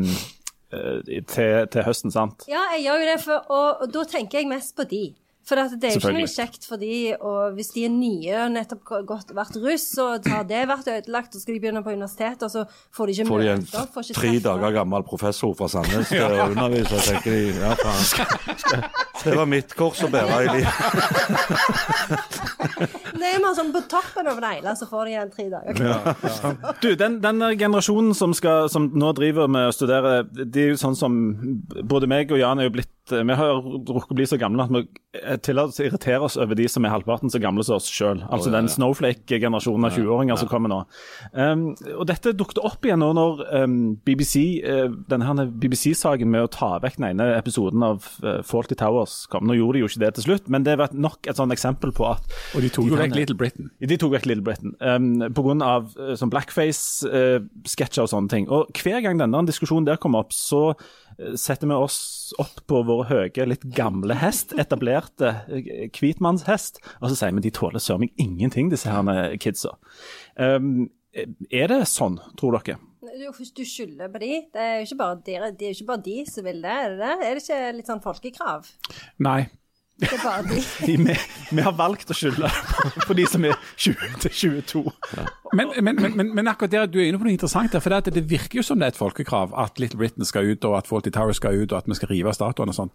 [0.76, 2.46] eh, til, til høsten, sant?
[2.52, 5.02] Ja, jeg gjør jo det, for, og, og da tenker jeg mest på de.
[5.46, 8.38] For at det er jo ikke noe kjekt for de, og hvis de er nye
[8.48, 11.94] og nettopp godt, vært russ, så har det vært ødelagt, og skal de begynne på
[11.94, 12.64] universitetet, og så
[12.98, 15.70] får de ikke Får de en møte opp, får ikke tre dager gammel professor fra
[15.70, 18.90] Sandnes til å undervise, og tenker de ja, faen.
[19.26, 20.74] Det var mitt kors å bære i livet.
[23.16, 25.74] Det er mer sånn på toppen av negla, så får de en tre dager.
[26.82, 30.82] Du, den, den generasjonen som, skal, som nå driver med å studere, de er jo
[30.82, 31.16] sånn som
[31.86, 34.72] både meg og Jan er jo blitt Vi har rukket å bli så gamle at
[34.74, 34.82] vi
[35.44, 38.24] tillater oss å irritere oss over de som er halvparten så gamle som oss sjøl.
[38.34, 40.80] Altså den snowflake-generasjonen av 20-åringer som kommer nå.
[41.34, 41.66] Um,
[41.96, 43.78] og dette dukket opp igjen nå når um,
[44.08, 49.24] BBC, uh, denne BBC-saken med å ta vekk den ene episoden av uh, Faulty Towers
[49.32, 49.48] kom.
[49.48, 51.94] Nå gjorde de jo ikke det til slutt, men det var nok et sånn eksempel
[51.96, 53.72] på at Og de tok jo vekk Little Britain.
[53.80, 55.74] de tok vekk Little Britain um, pga.
[55.96, 58.48] Uh, sånn blackface-sketsjer og sånne ting.
[58.54, 60.74] Og Hver gang denne diskusjonen der kom opp, så
[61.40, 67.20] setter vi oss opp på vår høye, litt gamle hest, etablerte uh, hvitmannshest, og så
[67.20, 69.76] sier vi de tåler søren meg ingenting, disse her kidsa.
[70.36, 72.80] Um, er det sånn, tror dere?
[73.06, 74.32] Du, du skylder på de.
[74.52, 76.74] Det er jo ikke bare de, det er jo ikke bare de som vil det,
[76.74, 77.14] er det det?
[77.14, 78.74] Er det ikke litt sånn folkekrav?
[79.24, 79.44] Nei.
[80.02, 80.60] Det er bare de.
[81.06, 81.16] Vi,
[81.56, 82.50] vi har valgt å skylde
[83.08, 84.82] på, de som er 20 til 22.
[85.16, 87.72] Men, men, men, men, men akkurat der, du er inne på noe interessant.
[87.72, 90.50] der, for det, det virker jo som det er et folkekrav at Little Britain skal
[90.50, 92.92] ut, og at Faulty Tower skal ut, og at vi skal rive statuen og sånn.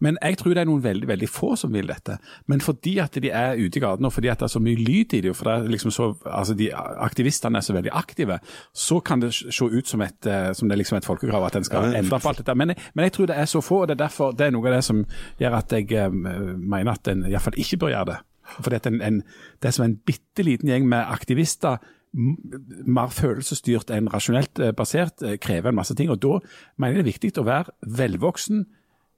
[0.00, 2.16] Men jeg tror det er noen veldig veldig få som vil dette.
[2.48, 4.80] Men fordi at de er ute i gatene, og fordi at det er så mye
[4.80, 8.40] lyd i det, for det er liksom så, altså de aktivistene er så veldig aktive,
[8.72, 11.60] så kan det se ut som, et, eh, som det er liksom et folkekrav at
[11.60, 12.56] en skal endre på alt dette.
[12.56, 14.70] Men, men jeg tror det er så få, og det er derfor det er noe
[14.70, 15.04] av det som
[15.40, 18.20] gjør at jeg eh, mener at en iallfall ikke bør gjøre det.
[18.58, 19.22] Fordi at en, en,
[19.62, 21.78] det er som en bitte liten gjeng med aktivister,
[22.10, 26.10] mer følelsesstyrt enn rasjonelt eh, basert, eh, krever en masse ting.
[26.10, 26.40] Og da
[26.80, 28.64] mener jeg det er viktig å være velvoksen,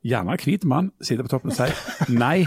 [0.02, 2.44] gjerne hvit mann, sitter på toppen og sier nei.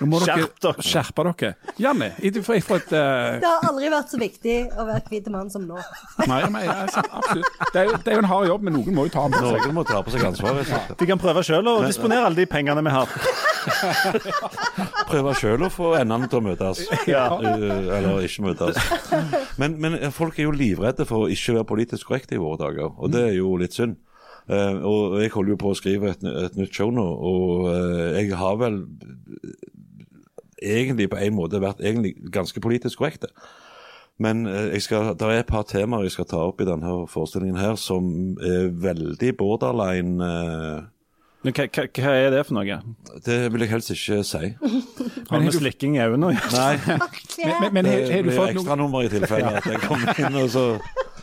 [0.00, 0.82] Nå må dere Skjerp dere.
[0.82, 1.50] skjerpe dere.
[1.78, 3.36] Janne, jeg får jeg får et uh...
[3.42, 5.78] Det har aldri vært så viktig å være hvit mann som nå.
[6.26, 7.60] Nei, nei, altså, absolutt.
[7.70, 9.36] Det er, jo, det er jo en hard jobb, men noen må jo ta den
[9.36, 9.60] på seg.
[9.68, 10.72] Noen må ta på seg ansvaret.
[10.98, 13.14] De kan prøve sjøl å disponere alle de pengene vi har.
[15.10, 16.82] Prøve sjøl å få endene til å møtes.
[17.10, 17.26] Ja.
[17.38, 18.80] Eh, Eller ikke møtes.
[19.60, 22.90] Men, men folk er jo livredde for å ikke være politisk korrekte i våre dager,
[22.98, 23.96] og det er jo litt synd.
[24.50, 28.12] Eh, og jeg holder jo på å skrive et, et nytt show nå, og uh,
[28.12, 28.82] jeg har vel
[30.60, 33.24] egentlig på en måte vært egentlig ganske politisk korrekt.
[34.20, 37.58] Men jeg skal, det er et par temaer jeg skal ta opp i denne forestillingen
[37.58, 40.20] her som er veldig borderline
[41.42, 42.76] Men Hva, hva, hva er det for noe?
[43.26, 44.52] Det vil jeg helst ikke si.
[45.32, 46.52] Har med slikking i øynene å gjøre?
[46.54, 49.68] Nei, Men, men, men det har, har du blir fått noe ekstranummer i tilfelle at
[49.72, 50.68] jeg kommer inn og så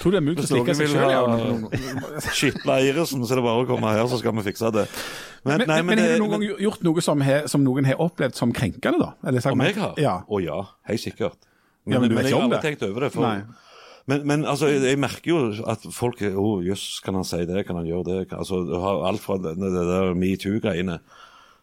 [0.00, 1.12] Tror du det er mulig å stikke seg sjøl?
[1.16, 4.86] ha skitla Irisen, så er det bare å komme her, så skal vi fikse det.
[5.46, 8.38] Men, nei, men, har du noen gang gjort noe som, he, som noen har opplevd
[8.38, 9.12] som krenkende, da?
[9.28, 9.94] Eller sagt- Om jeg har?
[10.02, 10.16] Ja.
[10.26, 10.58] Å ja,
[10.90, 11.38] helt sikkert.
[11.86, 13.12] Ja, men du vet jeg har aldri tenkt over det.
[13.14, 13.44] For,
[14.10, 15.38] men, men altså, jeg, jeg merker jo
[15.70, 17.64] at folk Å, oh, jøss, kan han si det?
[17.66, 18.18] Kan han gjøre det?
[18.30, 21.00] Kan- Altså, du har alt fra det, det der metoo-greiene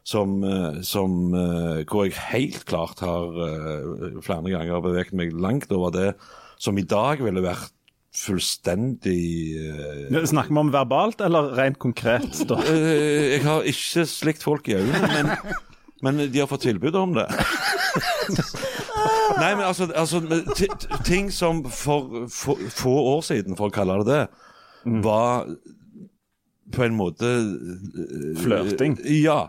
[0.04, 5.72] som, eh, som eh, Hvor jeg helt klart har eh, flere ganger beveget meg langt
[5.72, 6.10] over det
[6.64, 7.72] som i dag ville vært
[8.14, 9.20] fullstendig
[10.14, 12.44] uh, Snakker vi om verbalt eller rent konkret?
[12.50, 12.60] da?
[12.62, 15.56] Uh, Jeg har ikke slikt folk i øynene, men,
[16.06, 17.26] men de har fått tilbud om det.
[19.40, 20.20] Nei, men altså, altså
[20.56, 24.22] ti- ti- Ting som for, for få år siden, for å kalle det det,
[25.04, 25.48] var
[26.74, 28.98] på en måte uh, Flørting.
[29.24, 29.42] Ja.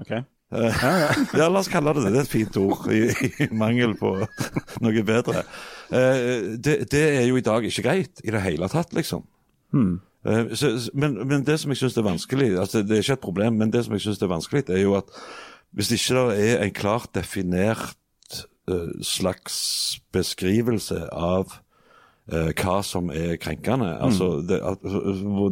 [0.00, 0.12] Ok.
[1.38, 2.12] Ja, la oss kalle det det.
[2.14, 3.04] Det er et fint ord, i,
[3.44, 4.16] i mangel på
[4.82, 5.44] noe bedre.
[5.94, 9.22] Eh, det, det er jo i dag ikke greit i det hele tatt, liksom.
[9.70, 10.00] Hmm.
[10.58, 13.60] så, men, men det som jeg syns er vanskelig altså Det er ikke et problem,
[13.60, 15.12] men det som jeg syns er vanskelig, er jo at
[15.70, 17.94] hvis ikke det er en klart definert
[18.68, 21.54] eh, slags beskrivelse av
[22.32, 23.92] eh, hva som er krenkende.
[24.02, 24.58] Altså, det,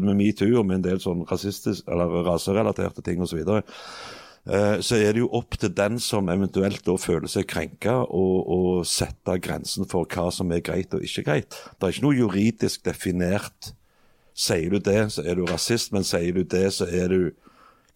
[0.03, 3.31] med metoo og med en del sånn rasistisk, eller raserelaterte ting osv.
[3.31, 4.18] Så, videre, eh,
[4.49, 9.35] så er det jo opp til den som eventuelt da føler seg krenka, å sette
[9.45, 11.59] grensen for hva som er greit og ikke greit.
[11.77, 13.73] Det er ikke noe juridisk definert.
[14.39, 17.21] Sier du det, så er du rasist, men sier du det, så er du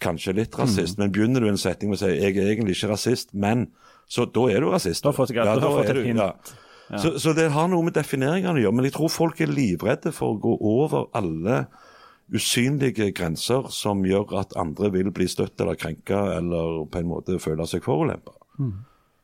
[0.03, 0.99] kanskje litt rasist.
[0.99, 3.69] Men begynner du en setning med å si 'jeg er egentlig ikke rasist', men
[4.09, 5.05] så da er du rasist.
[5.05, 6.99] Da har du da er ja.
[6.99, 8.75] Så, så det har noe med defineringene å gjøre.
[8.77, 11.67] Men jeg tror folk er livredde for å gå over alle
[12.33, 17.39] usynlige grenser som gjør at andre vil bli støtt eller krenka eller på en måte
[17.43, 18.33] føle seg forulempa.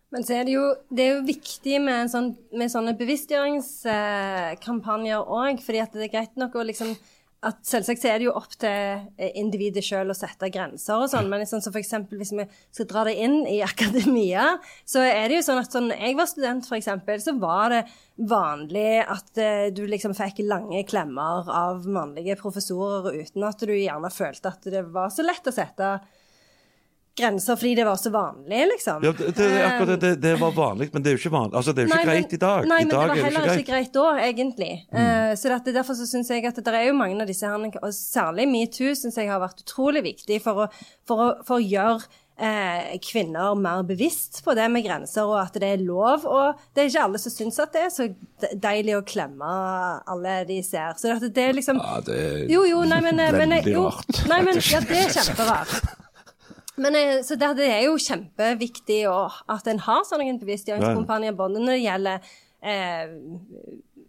[0.09, 5.61] Men så er det jo, det er jo viktig med, sånn, med sånne bevisstgjøringskampanjer òg,
[5.65, 6.91] fordi at det er greit nok å liksom
[7.47, 11.28] at Selvsagt er det jo opp til eh, individet sjøl å sette grenser og sånn,
[11.30, 14.57] men sånn som eksempel hvis vi skal dra det inn i akademia,
[14.89, 17.82] så er det jo sånn at sånn jeg var student, for eksempel, så var det
[18.28, 24.11] vanlig at eh, du liksom fikk lange klemmer av mannlige professorer uten at du gjerne
[24.11, 25.99] følte at det var så lett å sette
[27.19, 29.05] grenser fordi det var så vanlig, liksom.
[29.07, 31.59] Ja, det, det, akkurat det, det, det var vanlig, men det er jo ikke vanlig.
[31.61, 32.71] Altså, det er jo ikke Nei, greit i dag.
[32.71, 33.91] Nei, I men dag det var er det heller ikke greit.
[33.99, 34.71] da, egentlig.
[34.93, 37.69] Eh, så dette, derfor så syns jeg at det er jo mange av disse her,
[37.83, 40.71] og særlig metoo, syns jeg har vært utrolig viktig for å,
[41.09, 42.09] for å, for å gjøre
[42.39, 46.27] eh, kvinner mer bevisst på det med grenser, og at det er lov.
[46.29, 48.09] Og det er ikke alle som syns at det er så
[48.55, 49.53] deilig å klemme
[50.09, 50.95] alle de ser.
[50.99, 53.89] Så det, det er liksom Ja, det er jo, jo, nei, men, men veldig jo,
[53.91, 54.23] rart.
[54.31, 56.07] Nei, men, ja, det er kjemperart.
[56.79, 61.74] Men eh, så det, det er jo kjempeviktig at en har sånne bevisstgjøringskampanjer, både når
[61.74, 63.14] det gjelder eh,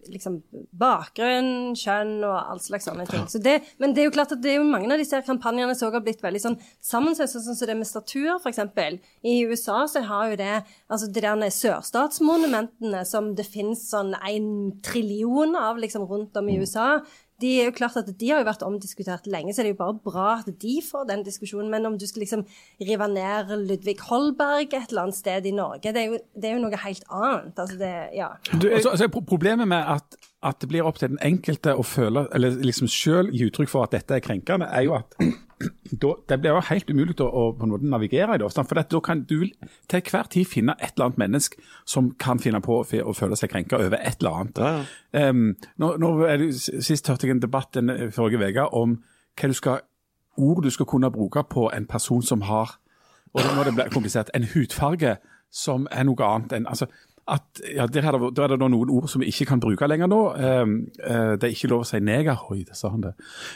[0.09, 0.39] liksom
[0.79, 3.25] bakgrunn, kjønn og all slags sånne ting.
[3.29, 5.75] Så det, men det er jo klart at det er jo mange av disse kampanjene
[5.77, 8.61] som har blitt veldig sånn sammensatt, sånn som det med statuer, f.eks.
[9.27, 10.51] I USA så har jo det
[10.87, 14.51] altså de der sørstatsmonumentene som det finnes sånn en
[14.85, 16.99] trillion av liksom rundt om i USA.
[17.41, 19.79] De er jo klart at de har jo vært omdiskutert lenge, så det er jo
[19.81, 21.71] bare bra at de får den diskusjonen.
[21.71, 22.45] Men om du skal liksom
[22.83, 26.57] rive ned Ludvig Holberg et eller annet sted i Norge, det er jo, det er
[26.57, 27.53] jo noe helt annet.
[27.55, 28.31] Altså det, ja.
[28.51, 32.27] Du, altså, altså, problemet med at, at det blir opp til den enkelte å føle,
[32.35, 35.15] eller liksom selv gi uttrykk for at dette er krenkende, er jo at
[35.59, 38.49] da, det blir jo helt umulig å, å på en måte navigere i det.
[38.55, 39.37] For det, da kan du
[39.91, 43.51] til hver tid finne et eller annet menneske som kan finne på å føle seg
[43.51, 44.61] krenka over et eller annet.
[44.63, 45.29] Ja, ja.
[45.29, 45.45] Em,
[45.81, 48.99] nå, nå det, Sist hørte jeg en debatt den forrige uke om
[49.39, 49.83] hva du skal,
[50.39, 52.77] ord du skal kunne bruke på en person som har
[53.33, 55.19] og er det ble komplisert, en hudfarge
[55.53, 56.87] som er noe annet enn altså,
[57.29, 59.85] at, ja, der er, det, der er det noen ord som vi ikke kan bruke
[59.85, 60.21] lenger nå.
[60.33, 60.71] Um,
[61.03, 63.11] uh, det er ikke lov å si negerhoi, sa han det.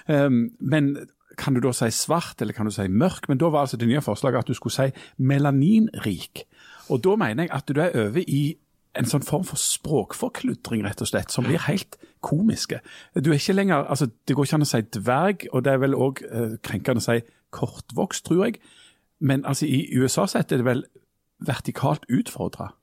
[0.06, 0.92] Um, men
[1.38, 3.30] kan du da si svart, eller kan du si mørk?
[3.30, 6.44] Men da var altså det nye forslaget at du skulle si melaninrik.
[6.90, 8.44] Og da mener jeg at du er over i
[8.94, 12.80] en sånn form for språkforkludring, rett og slett, som blir helt komiske.
[13.18, 15.82] Du er ikke lenger, altså Det går ikke an å si dverg, og det er
[15.82, 17.24] vel òg eh, krenkende å si
[17.54, 18.62] kortvokst, tror jeg.
[19.20, 20.86] Men altså i USA sett er det vel
[21.42, 22.74] vertikalt utfordra.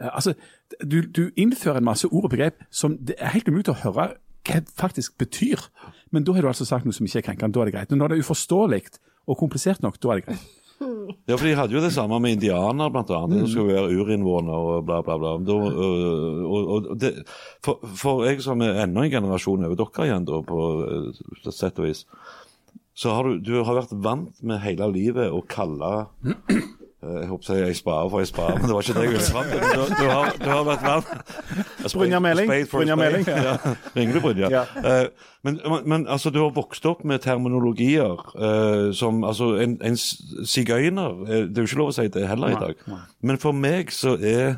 [0.00, 0.34] Eh, Altså,
[0.82, 4.10] du, du innfører en masse ord og begrep som det er helt umulig å høre
[4.48, 5.62] hva faktisk betyr.
[6.14, 7.54] Men da har du altså sagt noe som ikke er krenkende.
[7.56, 7.90] Da er det greit.
[7.90, 8.84] Men når det er uforståelig
[9.26, 10.44] og komplisert nok, da er det greit.
[11.28, 13.44] Ja, for de hadde jo det samme med indianere, blant annet.
[13.44, 15.34] De skulle være urinnvåner og bla, bla, bla.
[15.46, 17.12] Da, øh, og, og det,
[17.64, 20.64] for, for jeg som er enda en generasjon over dere igjen, da, på
[21.14, 22.02] et sett og vis,
[22.98, 25.92] så har du, du har vært vant med hele livet å kalle
[26.26, 26.66] øh,
[27.04, 29.48] jeg håper jeg sparer for jeg sparer, men det var ikke det jeg ville fram
[29.50, 29.60] til.
[29.60, 32.52] Du, du, har, du har vært spade- Brynjar Meling.
[32.72, 32.98] Brynjar.
[33.00, 33.26] Meling.
[33.28, 33.54] Ja,
[33.96, 34.54] ringer du Brynjar?
[34.54, 34.62] Ja.
[34.80, 35.08] Eh,
[35.44, 41.18] men, men, altså, du har vokst opp med terminologier eh, som altså, En, en sigøyner
[41.28, 42.84] eh, Det er jo ikke lov å si det heller i dag.
[42.90, 43.00] nei.
[43.20, 44.56] Men for meg så, er,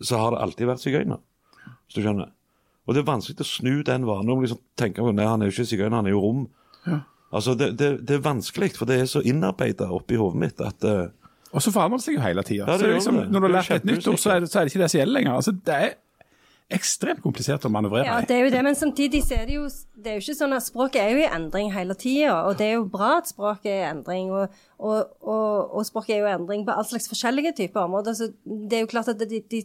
[0.00, 1.22] så har det alltid vært sigøyner.
[1.86, 2.32] Hvis du skjønner.
[2.86, 5.56] Og det er vanskelig å snu den vanen liksom tenke på, nei, han er jo
[5.56, 6.44] ikke sigøyner, han er jo rom.
[7.34, 10.84] Altså, det, det, det er vanskelig, for det er så innarbeida oppi hodet mitt at
[10.86, 11.08] eh,
[11.52, 12.66] Og så forandrer det seg jo hele tida.
[12.66, 14.66] Ja, liksom, når du har er lært et nytt ord, så er, det, så er
[14.66, 15.38] det ikke det som gjelder lenger.
[15.38, 15.94] Altså, det er,
[16.66, 18.26] ekstremt komplisert å manøvrere Ja, i.
[18.26, 20.54] det er jo det, men samtidig så er det jo det er jo ikke sånn
[20.56, 23.70] at språket er jo i endring hele tida, og det er jo bra at språket
[23.70, 24.32] er i endring.
[24.34, 28.18] Og, og, og, og språket er jo i endring på all slags forskjellige typer områder.
[28.18, 29.62] Så det er jo klart at de, de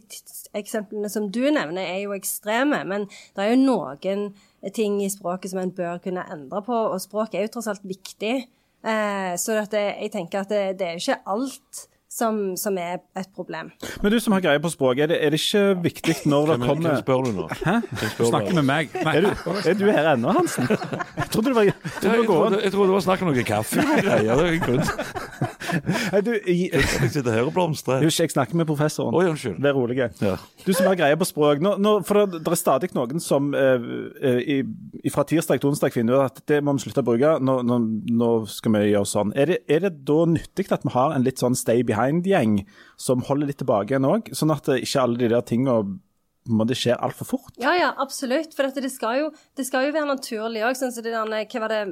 [0.58, 4.32] eksemplene som du nevner, er jo ekstreme, men det er jo noen
[4.74, 7.86] ting i språket som en bør kunne endre på, og språk er jo tross alt
[7.86, 8.44] viktig.
[8.82, 13.30] Eh, så det, jeg tenker at det, det er ikke alt som, som er et
[13.34, 13.70] problem.
[14.02, 16.58] Men du som har greie på språk, er det, er det ikke viktig når det
[16.66, 17.46] kommer hvem spør du nå?
[17.62, 17.76] Hæ?
[18.18, 18.92] Du snakker med meg.
[19.06, 19.30] Nei, Er du,
[19.70, 20.68] er du her ennå, Hansen?
[20.68, 21.70] Jeg trodde det var,
[22.02, 24.42] trodde jeg, trodde, jeg trodde det var snakk om noe kaffe og greier.
[24.42, 25.50] Det er en grunn
[26.12, 28.02] Nei, du, jeg, Jeg sitter her og blomstrer.
[28.04, 29.14] jeg snakker med professoren.
[29.16, 29.56] Oi, unnskyld.
[29.64, 29.96] Vær rolig.
[30.20, 30.34] Ja.
[30.66, 31.62] Du som har greie på språk.
[31.64, 33.86] Nå, nå, for det, det er stadig noen som eh,
[34.20, 37.34] eh, i, fra tirsdag til onsdag finner ut at det må vi slutte å bruke.
[37.40, 37.78] Nå, nå,
[38.12, 39.32] nå skal vi gjøre sånn.
[39.38, 42.62] Er det, er det da nyttig at vi har en litt sånn stay behind-gjeng
[43.00, 45.82] som holder litt tilbake igjen òg, sånn at eh, ikke alle de der tinga
[46.42, 47.52] det skje altfor fort?
[47.62, 48.54] Ja, ja, absolutt.
[48.56, 50.74] For dette, det, skal jo, det skal jo være naturlig òg.
[50.74, 51.82] Sånn som det der, hva var det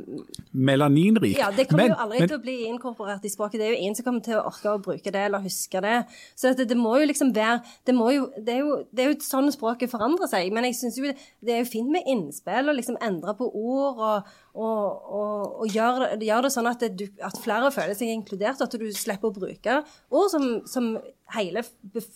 [0.53, 1.37] Melaninrik.
[1.39, 3.61] Ja, det kommer Men- jo aldri men- til å bli inkorporert i språket.
[3.61, 6.07] Det er jo ingen som kommer til å orke å bruke det eller huske det.
[6.35, 9.13] Så det, det må jo liksom være det, må jo, det, er jo, det er
[9.13, 10.53] jo sånn språket forandrer seg.
[10.53, 13.47] Men jeg syns jo det, det er jo fint med innspill og liksom endre på
[13.55, 18.11] ord og, og, og, og gjør, gjør det sånn at, det, at flere føler seg
[18.11, 19.77] inkludert, at du slipper å bruke
[20.11, 20.93] ord som, som
[21.37, 21.63] hele
[21.95, 22.09] bef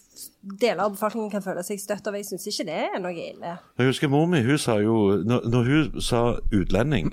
[0.43, 2.19] deler av befolkningen kan føle seg støtt av.
[2.19, 3.57] Jeg syns ikke det er noe ille.
[3.79, 7.13] Jeg husker mor mi hun sa jo når, når hun sa utlending,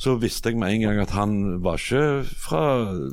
[0.00, 2.04] så visste jeg med en gang at han var ikke
[2.46, 2.64] fra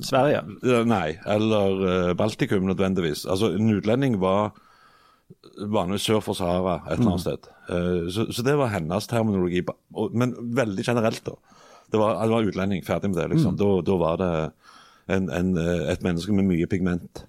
[0.06, 0.44] Sverige.
[0.90, 3.26] Nei, eller eh, Baltikum nødvendigvis.
[3.26, 4.54] Altså En utlending var
[5.72, 7.50] vanligvis sør for Sahara et eller annet sted.
[7.72, 9.64] Eh, så, så det var hennes terminologi,
[10.18, 11.58] men veldig generelt, da.
[11.92, 13.28] Det var, det var utlending, ferdig med det.
[13.34, 13.58] liksom.
[13.60, 14.32] Da, da var det
[15.12, 17.26] en, en, eh, et menneske med mye pigment.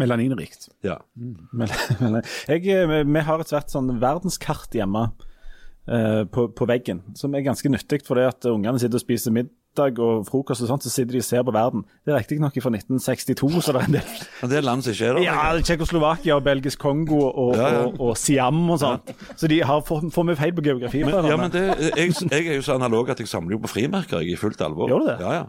[0.00, 0.70] Melaninrikt.
[0.84, 0.98] Ja.
[1.16, 1.68] Men
[2.50, 7.44] jeg, eh, vi har et svært sånn verdenskart hjemme uh, på, på veggen, som er
[7.46, 8.02] ganske nyttig.
[8.08, 11.26] fordi at ungene sitter og spiser middag og frokost og sånt, så sitter de og
[11.26, 11.84] ser på verden.
[12.04, 14.92] Det er riktignok fra 1962, så det er en del Men det er land som
[14.92, 15.26] ikke er der.
[15.26, 17.84] Ja, Tsjekkoslovakia og belgisk Kongo og, Ja, ja.
[17.86, 19.12] og, og Siam og sånt.
[19.36, 21.04] Så de har, får, får vi feil på geografi.
[21.04, 21.64] Men, ja, men det,
[21.96, 24.60] jeg, jeg er jo så analog at jeg samler jo på frimerker jeg, i fullt
[24.64, 24.88] alvor.
[24.90, 25.20] Gjør du det?
[25.20, 25.46] Ja, ja.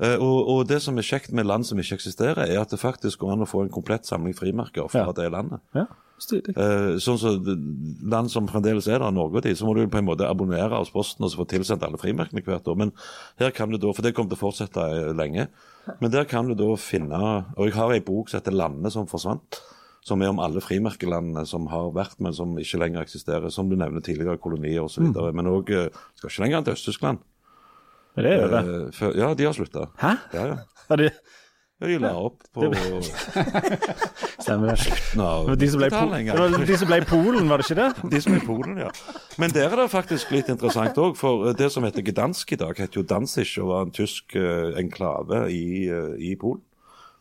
[0.00, 2.80] Eh, og, og det som er kjekt med land som ikke eksisterer, er at det
[2.80, 5.12] faktisk går an å få en komplett samling frimerker fra Ja.
[5.12, 5.60] det landet.
[5.74, 5.86] Ja.
[6.22, 7.42] Eh, sånn som
[8.06, 10.78] land som fremdeles er der, Norge og de, så må du på en måte abonnere
[10.78, 12.76] hos Posten og så få tilsendt alle frimerkene hvert år.
[12.78, 12.92] Men
[13.40, 15.48] her kan du da, for det kommer til å fortsette eh, lenge,
[15.98, 17.18] men der kan du da finne
[17.58, 19.58] Og jeg har ei bok som heter 'Landene som forsvant'.
[20.04, 23.50] Som er om alle frimerkelandene som har vært, men som ikke lenger eksisterer.
[23.50, 25.12] Som du nevner tidligere, kolonier osv.
[25.14, 25.34] Mm.
[25.34, 25.66] Men òg
[26.14, 27.18] Skal ikke lenger enn til Øst-Tyskland.
[28.16, 28.72] Men det er over.
[28.92, 29.86] Uh, ja, de har slutta.
[30.02, 30.16] Hæ?
[30.34, 30.96] Ja, ja.
[30.96, 31.12] Det
[31.82, 32.68] Ja, De la opp på
[34.44, 34.76] stemmer.
[34.76, 34.98] det.
[35.18, 35.88] Nå, Det de som ble,
[36.66, 38.10] de som ble Polen, var det ikke det?
[38.12, 38.90] De som er i Polen, ja.
[39.42, 42.60] Men der er det faktisk litt interessant òg, for eh, det som heter Gdansk i
[42.60, 45.64] dag, heter jo Danzig og var en tysk eh, enklave i,
[46.22, 46.62] i Polen.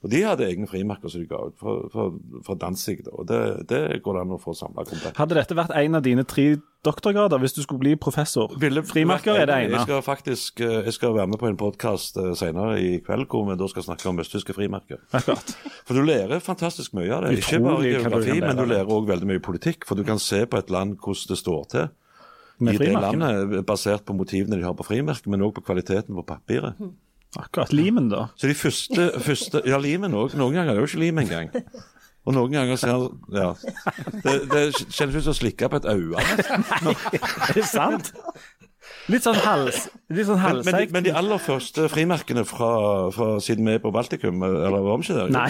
[0.01, 3.03] Og de hadde egne frimerker som de ga ut fra, Danzig.
[3.13, 3.37] Og det,
[3.69, 5.13] det går det an å få samla komplett.
[5.19, 6.45] Hadde dette vært en av dine tre
[6.81, 8.49] doktorgrader hvis du skulle bli professor?
[8.57, 12.17] Ville- Frimerker er det Jeg skal faktisk eh, jeg skal være med på en podkast
[12.39, 15.03] senere i kveld hvor vi da skal snakke om østtyske frimerker.
[15.13, 15.53] Akkurat.
[15.85, 17.35] For du lærer fantastisk mye av det.
[17.43, 19.85] Ikke bare du geografi, men du lærer òg veldig mye politikk.
[19.85, 21.91] For du kan se på et land hvordan det står til.
[22.61, 26.25] I det landet, basert på motivene de har på frimerket, men òg på kvaliteten på
[26.29, 26.77] papiret.
[27.39, 27.71] Akkurat.
[27.71, 28.25] Limen, da.
[28.35, 30.33] Så de første, første Ja, limen òg.
[30.35, 31.51] Noen ganger er det jo ikke lim engang.
[32.27, 33.53] Og noen ganger ser Ja.
[34.21, 36.25] Det, det kjennes ut som å slikke på et øye.
[36.85, 38.11] Nei, Er det sant?
[39.09, 39.87] Litt sånn hals...
[40.13, 42.69] Litt sånn Men, men, men de aller første frimerkene fra,
[43.15, 45.31] fra siden vi er på Baltikum, eller var vi ikke der?
[45.33, 45.47] Nei,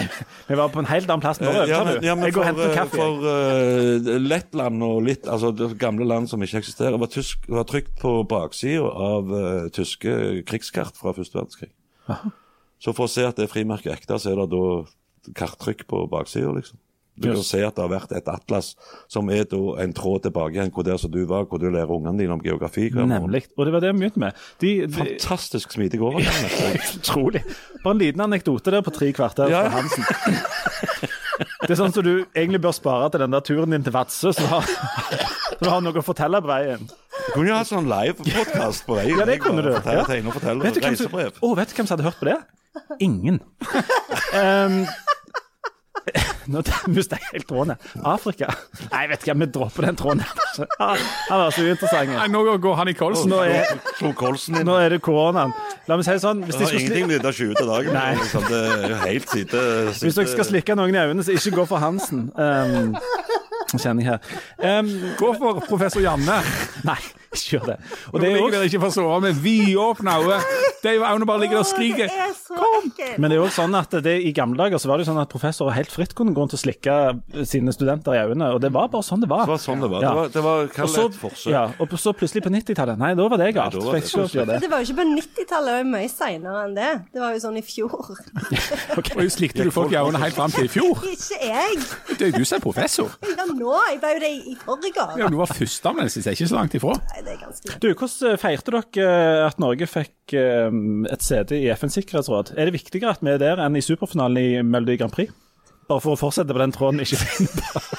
[0.48, 1.40] vi var på en helt annen plass.
[1.42, 2.96] Nå Eh, Ja, men, ja, men Jeg går og henter eh, kaffe.
[2.96, 7.68] for uh, Lettland og litt, altså det gamle land som ikke eksisterer, var, tysk, var
[7.68, 10.16] trykt på baksida av uh, tyske
[10.48, 11.72] krigskart fra første verdenskrig.
[12.82, 16.06] Så for å se at det er frimerket ekte, så er det da karttrykk på
[16.10, 16.80] baksida, liksom.
[17.14, 18.70] Du kan se at det har vært et atlas
[19.12, 22.16] som er en tråd tilbake igjen hvor der som du var, hvor du lærer ungene
[22.18, 22.88] dine om geografi.
[22.94, 23.44] Nemlig.
[23.58, 24.32] Og det var det vi begynte med.
[24.62, 26.48] De, de, Fantastisk smidig overgang.
[26.98, 27.42] Utrolig.
[27.84, 29.66] Bare en liten anekdote der på tre kvarter Ja.
[29.68, 30.04] fra Hansen.
[31.62, 34.32] Det er sånn som du egentlig bør spare til den der turen din til Vadsø,
[34.32, 36.88] så så du har noe å fortelle på veien.
[36.88, 39.18] Du kunne jo hatt sånn live-podkast på veien.
[39.20, 39.70] Ja, det kunne du.
[39.76, 40.08] Fortelle Ja.
[40.08, 41.12] tegne og fortelle Vet du hvem som.
[41.12, 42.38] Å, vet du hvem som hadde hørt på det?
[43.04, 43.40] Ingen.
[44.34, 44.86] um,
[46.52, 47.76] nå mistet jeg helt tråden.
[48.08, 48.48] Afrika.
[48.90, 50.24] Nei, vet ikke, vi dropper den tråden.
[50.80, 50.98] Han
[51.28, 51.62] han var så
[52.10, 53.30] Nei, nå går han i kolsen.
[53.30, 55.54] Nå er, nå er det koronaen.
[55.88, 56.42] La meg si det sånn.
[56.46, 57.54] Hvis, Det har ingenting med dette 20.
[57.70, 58.10] dagen Nei.
[58.18, 59.64] liksom, Det er jo helt sitte.
[60.02, 62.28] hvis dere skal slikke noen i øynene, så ikke gå for Hansen.
[62.36, 62.96] Um,
[63.78, 64.78] kjenner jeg her.
[64.78, 66.42] Um, Gå for professor Janne.
[66.84, 66.98] nei,
[67.32, 67.76] ikke gjør det.
[68.08, 70.38] Og Og det er ligger der ikke for å sove med vidåpne øyne.
[70.82, 72.10] Dave Aune bare ligger der og skriker.
[72.12, 72.32] Er
[72.82, 73.18] ekkelt.
[73.20, 75.20] men det er jo sånn at det, i gamle dager så var det jo sånn
[75.22, 76.96] at professorer helt fritt kunne gå rundt og slikke
[77.48, 79.46] sine studenter i øynene, og det var bare sånn det var.
[79.46, 80.02] Det var sånn det var.
[80.04, 80.12] Ja.
[80.12, 81.52] Det var, det var Og så, et forsøk.
[81.54, 83.76] ja, og så plutselig på 90-tallet Nei, da var det galt.
[83.78, 84.58] Nei, var det skulle det.
[84.64, 86.90] Det var jo ikke på 90-tallet, det var mye seinere enn det.
[87.14, 87.94] Det var jo sånn i fjor.
[88.96, 91.02] Og jo slikte du folk i øynene helt fram til i fjor.
[91.14, 91.78] Ikke jeg!
[92.12, 93.14] Det er jo du som er professor.
[93.32, 93.72] Ja, nå.
[93.92, 96.96] Jeg ble jo det i forrige Ja, du var førsteamanuensis, ikke så langt ifra.
[97.22, 100.80] Det er ganske Du, Hvordan feirte dere eh, at Norge fikk eh,
[101.12, 102.54] et sete i FNs sikkerhetsråd?
[102.56, 105.32] Er det viktigere at vi er der enn i superfinalen i Melodi Grand Prix?
[105.88, 107.02] Bare for å fortsette på den tråden.
[107.02, 107.18] ikke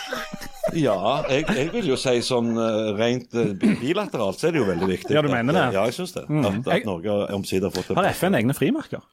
[0.73, 4.69] Ja, jeg, jeg vil jo si sånn eh, rent eh, bilateralt så er det jo
[4.69, 5.13] veldig viktig.
[5.13, 5.65] Ja, du mener det?
[5.69, 6.23] At, ja, jeg syns det.
[6.25, 7.97] At, at Norge omsider har fått det.
[7.99, 9.03] Har FN egne frimerker?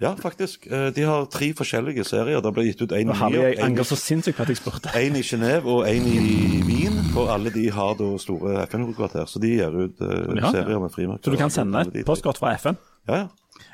[0.00, 0.66] Ja, faktisk.
[0.70, 2.40] Eh, De har tre forskjellige serier.
[2.40, 4.92] Det ble gitt ut én i jeg angrer så sinnssykt på at jeg spurte.
[4.94, 7.00] en i Genéve og en i Wien.
[7.14, 10.52] For alle de har da store FN-hovedkvarter, så de gir ut uh, Ja.
[10.52, 11.24] serier med frimerker.
[11.24, 12.76] Så du kan sende et postkort fra FN?
[13.08, 13.26] Ja, ja.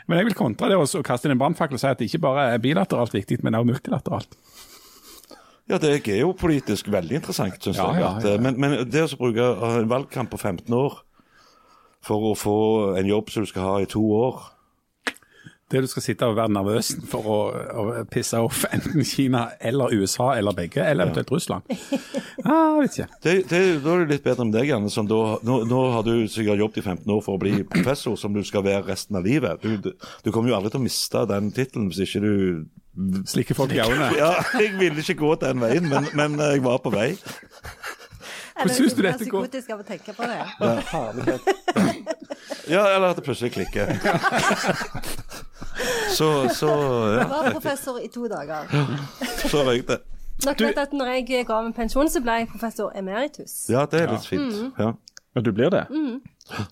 [0.09, 2.20] Men jeg vil kontre det og kaste inn en brannfakkel og si at det ikke
[2.25, 4.37] bare er bilateralt viktig, men også multilateralt.
[5.68, 8.05] Ja, det er geopolitisk veldig interessant, syns Ja, jeg.
[8.05, 8.35] At, ja.
[8.35, 9.45] eh, Men, men det å bruke
[9.81, 11.03] en valgkamp på 15 år
[12.05, 14.43] for å få en jobb som du skal ha i to år
[15.73, 19.95] Det du skal sitte og være nervøs for å, å pisse off enten Kina eller
[19.97, 21.65] USA eller begge, eller eventuelt Russland.
[22.45, 23.07] Ah, vet ikke.
[23.25, 24.91] det, det, Da er det litt bedre med deg, Anne.
[24.93, 28.19] Som da, nå, nå har du sikkert jobbet i 15 år for å bli professor,
[28.21, 29.65] som du skal være resten av livet.
[29.65, 32.35] Du, du, kommer jo aldri til å miste den tittelen hvis ikke du
[33.27, 34.12] Slikker folk i øynene.
[34.15, 37.09] Ja, jeg ville ikke gå den veien, men, men jeg var på vei.
[38.55, 39.46] Eller syns du dette går?
[39.48, 40.38] psykotisk av å tenke på det.
[42.70, 43.90] Ja, eller at det plutselig klikker.
[46.14, 46.68] Så, så
[47.18, 48.68] Jeg var professor i to dager.
[49.50, 49.96] så røyk det.
[50.44, 53.55] Dere vet at når jeg ga meg med pensjon, så ble jeg professor emeritus.
[53.72, 54.55] Ja, det er litt fint.
[54.78, 54.92] Ja,
[55.34, 55.82] Men du blir det?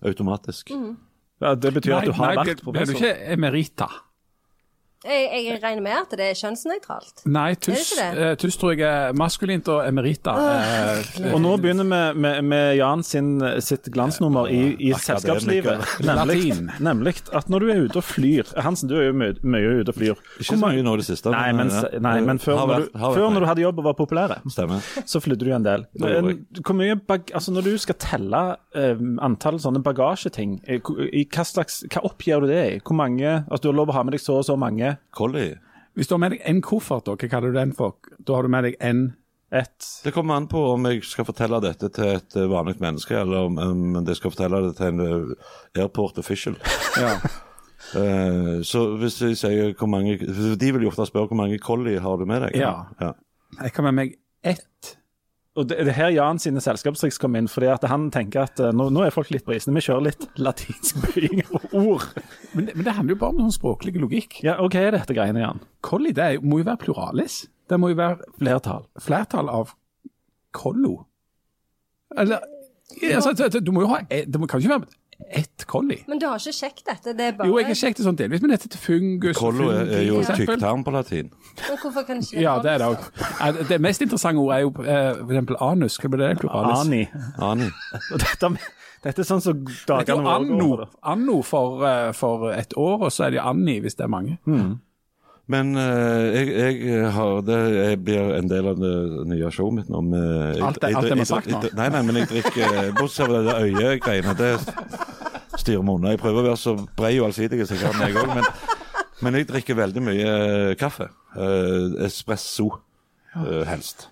[0.07, 0.71] Automatisk.
[1.43, 2.95] Ja, det betyr at du har nei, vært professor.
[2.95, 3.89] ble du ikke emerita?
[5.03, 7.25] Jeg, jeg regner med at det er kjønnsnøytralt.
[7.27, 8.27] Nei, Er tuss, det det?
[8.29, 10.35] eh, tuss tror jeg er maskulint og emerita.
[10.39, 13.33] eh, Og nå begynner vi med, med Jan sin,
[13.65, 15.83] sitt glansnummer i, i selskapslivet.
[16.07, 19.73] Nemlig, nemlig at når du er ute og flyr Hansen, du er jo mye, mye
[19.83, 20.23] ute og flyr.
[20.39, 21.33] Ikke så mye nå i det siste.
[21.35, 21.73] Nei, men,
[22.07, 24.37] nei, men før, når, du, før når du hadde jobb og var populær,
[25.07, 25.87] så flydde du en del.
[26.63, 28.43] Hvor mye bag, altså Når du skal telle
[28.79, 30.79] eh, antall sånne bagasjeting, eh,
[31.13, 32.79] i hva, slags, hva oppgir du det i?
[32.87, 34.92] Hvor mange, altså Du har lov å ha med deg så og så mange?
[35.11, 35.59] Collie.
[35.95, 37.99] Hvis du har med deg en koffert, da, hva kaller du den for?
[38.25, 39.11] Da har du med deg en
[39.53, 43.19] Et Det kommer an på om jeg skal fortelle dette til et eh, vanlig menneske,
[43.21, 46.57] eller om, om jeg skal fortelle det til en eh, airport official.
[47.05, 47.19] ja.
[47.93, 52.01] uh, så hvis jeg sier hvor mange De vil jo ofte spørre hvor mange collie
[52.01, 52.57] har du med deg.
[52.57, 52.73] Ja.
[53.01, 53.13] ja.
[53.61, 54.97] Jeg kan med meg ett.
[55.55, 58.61] Og det, det er her Jan sine selskapstriks kom inn, fordi at han tenker at
[58.65, 59.75] eh, nå, nå er folk litt brisne.
[59.77, 62.07] Vi kjører litt latinsk bøying på ord.
[62.55, 64.39] Men, det- men det handler jo bare om sånn språklig logikk.
[64.47, 65.61] Ja, og Hva er dette greiene, Jan?
[65.85, 67.43] Colli det må jo være pluralis.
[67.69, 68.87] Det må jo være Flertall.
[69.01, 69.75] flertall av
[70.57, 71.03] kollo.
[72.17, 72.41] Eller
[73.13, 74.89] altså, det- Du må jo ha Det må, kan ikke være
[75.31, 75.99] ett kolli.
[76.09, 77.15] Men du har ikke sjekket dette?
[77.19, 79.71] Det er bare Jo, jeg har sjekket det sånn delvis, men dette til fungus Kollo
[79.71, 81.31] er, er jo tykktarm på latin.
[81.69, 83.67] Men hvorfor kan ikke Ja, det er det òg.
[83.69, 85.19] Det mest interessante ordet er jo f.eks.
[85.23, 85.99] for eksempel anus.
[86.03, 86.31] Hva blir det?
[86.43, 86.87] Pluralis.
[86.87, 87.03] Ani.
[87.39, 87.71] Ani.
[88.23, 88.53] Dette,
[89.03, 90.85] dette er sånn som Det dagene våre anno, går.
[90.85, 90.89] da.
[91.15, 94.39] anno for, eh, for et år, og så er det anni hvis det er mange.
[95.53, 98.93] Men uh, jeg, jeg har det jeg blir en del av det
[99.33, 100.03] nye showet mitt nå.
[100.13, 101.63] Med, jeg, Alt det- vi har sagt nå?
[101.79, 104.53] Nei, nei, men jeg drikker Bortsett fra det øyegreiene, det
[105.61, 106.15] styrer unna.
[106.15, 108.33] Jeg prøver å være så bred og allsidig som jeg kan, jeg òg.
[108.39, 108.49] Men,
[109.23, 110.33] men jeg drikker veldig mye
[110.81, 111.11] kaffe.
[111.37, 112.71] Uh, espresso,
[113.37, 114.09] uh, helst.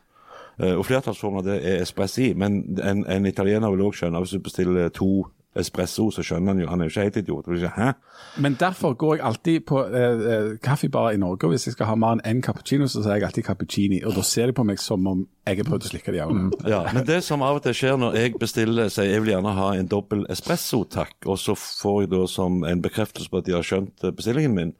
[0.60, 4.34] Eh, og flertallsformen av det er espressi, men en, en italiener vil òg skjønne hvis
[4.36, 5.24] du bestiller to
[5.60, 7.50] espresso, så skjønner han jo Han er jo ikke helt idiot.
[7.54, 7.92] Ikke, Hæ?
[8.40, 11.94] Men derfor går jeg alltid på eh, kaffebarer i Norge, og hvis jeg skal ha
[11.94, 14.02] mer enn én cappuccino, så sier jeg alltid cappuccini.
[14.04, 16.26] Og da ser de på meg som om jeg har prøvd å slikke det i
[16.30, 16.50] Mm.
[16.68, 19.54] Ja, men det som av og til skjer når jeg bestiller sier jeg vil gjerne
[19.56, 23.46] ha en dobbel espresso, takk, og så får jeg da som en bekreftelse på at
[23.46, 24.74] de har skjønt eh, bestillingen min,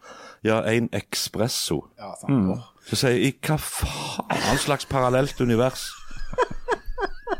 [0.46, 1.82] ja, en espresso.
[1.98, 2.60] Ja, sant.
[2.86, 5.90] Så sier jeg, i hva faen slags parallelt univers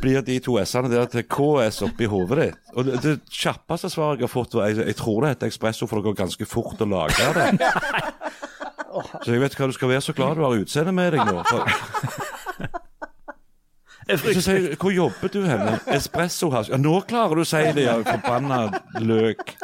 [0.01, 2.61] blir de to S-ene der til KS oppi hodet ditt?
[2.77, 5.89] Og det, det kjappeste svaret jeg har fått, var jeg, jeg tror det heter espresso,
[5.91, 7.49] for det går ganske fort å lage det.
[9.25, 11.43] Så jeg vet hva du skal være så glad du har utseendet med deg nå.
[11.47, 11.63] For,
[14.11, 15.77] Jeg jeg, hvor jobber du henne?
[15.95, 16.73] Espresso house.
[16.73, 18.65] Ja, nå klarer du å si det, ja, forbanna
[18.99, 19.55] løk.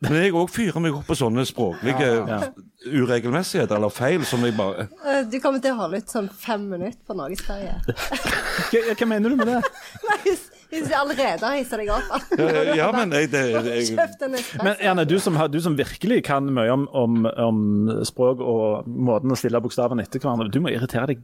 [0.00, 2.08] Men jeg òg fyrer meg opp på sånne språklige
[2.86, 6.64] uregelmessigheter eller feil som jeg bare Eh, Du kommer til å holde ut sånn fem
[6.70, 7.74] minutter på norgesferie.
[7.86, 9.60] Hva, hva mener du med det?
[10.08, 12.32] Nei, hvis, jeg allerede har hissa deg opp.
[12.38, 14.44] Ja, ja men jeg, det, jeg.
[14.62, 17.60] Men Erne, du som, har- du som virkelig kan mye om, om, om
[18.06, 21.22] språk og måten å stille bokstavene etter hverandre, du må irritere deg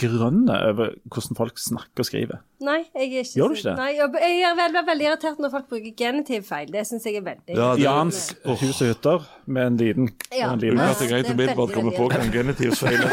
[0.00, 2.38] grønne over hvordan folk snakker og skriver.
[2.60, 3.76] Nei, jeg er ikke Gjør du ikke det?
[3.78, 6.68] Nei, jeg, jeg er veldig, veldig irritert når folk bruker genitivfeil.
[6.74, 10.50] Det syns jeg er veldig Ja, det- Jans hus og hytter med en liten, Ja.
[10.50, 13.08] og en jeg greit Det er umiddelbart veldig, kommer på hva en genitivfeil er.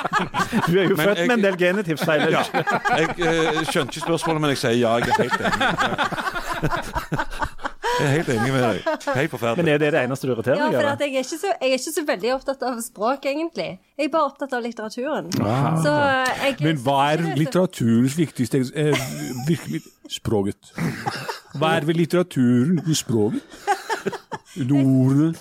[0.70, 2.20] Du er jo Men født med en del genitivsfeil.
[2.20, 2.42] er Ja,
[2.96, 4.96] jeg eh, skjønte ikke spørsmålet, men jeg sier ja.
[4.96, 5.60] Jeg er helt enig.
[7.98, 9.06] Jeg er helt enig med deg.
[9.16, 10.90] Helt Men er det det eneste du irriterer deg for over?
[10.92, 13.68] at jeg, er ikke så, jeg er ikke så veldig opptatt av språk, egentlig.
[13.98, 15.30] Jeg er bare opptatt av litteraturen.
[15.84, 15.94] Så
[16.44, 19.06] jeg Men hva er litteraturens viktigste eh,
[19.48, 20.72] virkelig språket?
[21.58, 23.42] Hva er ved litteraturen uten språket?
[24.70, 25.34] Ordene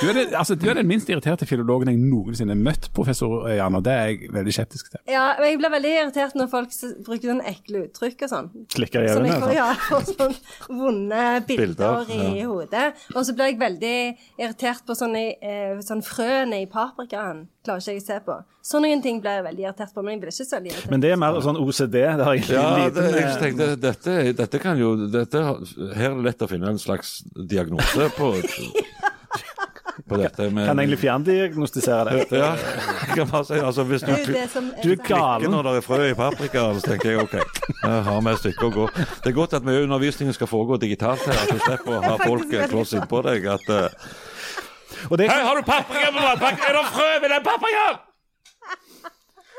[0.00, 3.48] du er, den, altså, du er den minst irriterte filologen jeg noensinne har møtt, professor
[3.50, 5.00] Jan, og det er jeg veldig skeptisk til.
[5.10, 6.74] Ja, men jeg blir veldig irritert når folk
[7.06, 8.50] bruker sånn ekle uttrykk og sånn.
[8.74, 9.38] Klikker i øynene?
[9.42, 9.54] Sånn.
[9.56, 10.36] ja, og sånn
[10.68, 12.86] vonde bilder, Bilder, i hodet.
[13.14, 13.96] Og så blir jeg veldig
[14.38, 17.46] irritert på sånne eh, sånn frøene i paprikaen.
[17.66, 18.38] Klarer ikke jeg å se på.
[18.68, 20.92] Sånne ting blir jeg veldig irritert på, men jeg blir ikke så veldig irritert.
[20.92, 21.96] Men det er mer sånn OCD.
[21.98, 25.42] Det har egentlig Ja, lite det, jeg tenkte, dette, dette kan jo dette,
[25.96, 28.32] Her er det lett å finne en slags diagnose på,
[30.08, 30.48] på dette.
[30.54, 32.26] Med, Kan egentlig fjerndiagnostisere det.
[32.38, 32.50] Ja,
[33.14, 34.32] kan bare si altså, Hvis du, du,
[34.82, 35.50] Du er galen.
[35.50, 38.68] når det er frø i paprika, så tenker jeg OK, jeg har vi et stykke
[38.68, 38.88] å gå.
[38.96, 42.16] Det er godt at mye undervisningen skal foregå digitalt her, at du slipper å ha
[42.24, 43.46] folk eh, kloss innpå deg.
[43.54, 46.64] At uh, Og det, Hei, har du paprika på matpakken?
[46.68, 48.04] Er det frø ved den paprikaen?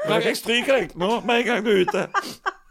[0.07, 2.05] Kan jeg stryke deg nå med en gang du er ute?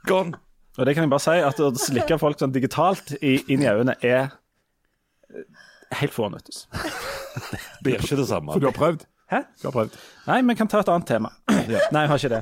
[0.08, 0.38] Gone.
[0.78, 3.68] og det kan jeg bare si, at å slikke folk sånn digitalt i, inn i
[3.68, 4.30] øynene er
[5.34, 5.44] eh,
[6.00, 6.62] helt fånyttes.
[7.84, 8.52] Blir ikke det samme.
[8.52, 9.06] For du har prøvd?
[9.28, 9.42] Hæ?
[9.60, 9.96] Du har prøvd.
[10.26, 11.28] Nei, vi kan ta et annet tema.
[11.92, 12.38] Nei, jeg har ikke det.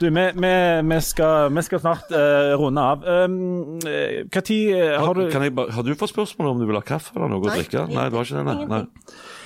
[0.00, 0.52] Du, vi, vi,
[0.90, 3.02] vi, skal, vi skal snart uh, runde av.
[3.02, 6.68] Um, Hva tid eh, har du Kan jeg bare, har du fått spørsmål om du
[6.68, 7.88] vil ha kaffe eller noe å drikke?
[7.90, 8.46] Nei, du har ikke det?
[8.46, 8.68] Nei.
[8.70, 8.84] nei.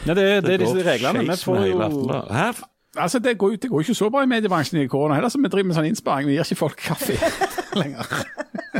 [0.04, 1.24] Nei, det, det er disse reglene.
[1.30, 1.88] Vi får jo
[2.28, 2.50] Hæ?
[2.96, 5.48] Altså, det går, det går ikke så bra i mediebransjen i korona heller, så vi
[5.48, 6.28] driver med sånn innsparing.
[6.28, 7.16] Vi gir ikke folk kaffe
[7.82, 8.06] lenger.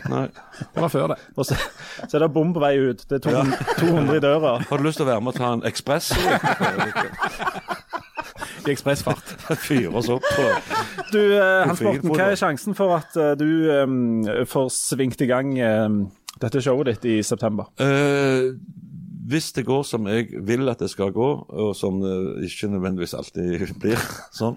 [0.09, 0.26] Nei.
[0.74, 1.18] Det var før det.
[1.36, 1.57] Og så,
[2.09, 3.05] så er det bom på vei ut.
[3.09, 4.53] Det er 200, 200 i døra.
[4.68, 6.12] Har du lyst til å være med og ta en ekspress?
[8.62, 9.32] I ekspressfart.
[9.59, 10.45] Fyrer oss opp på
[11.12, 13.49] Du, eh, Hans Morten, hva er sjansen for at eh, du
[13.82, 15.99] um, får svingt i gang um,
[16.43, 17.72] dette showet ditt i september?
[17.82, 18.55] Uh,
[19.28, 23.16] Hvis det går som jeg vil at det skal gå, og som det ikke nødvendigvis
[23.18, 23.99] alltid blir
[24.34, 24.57] sånn,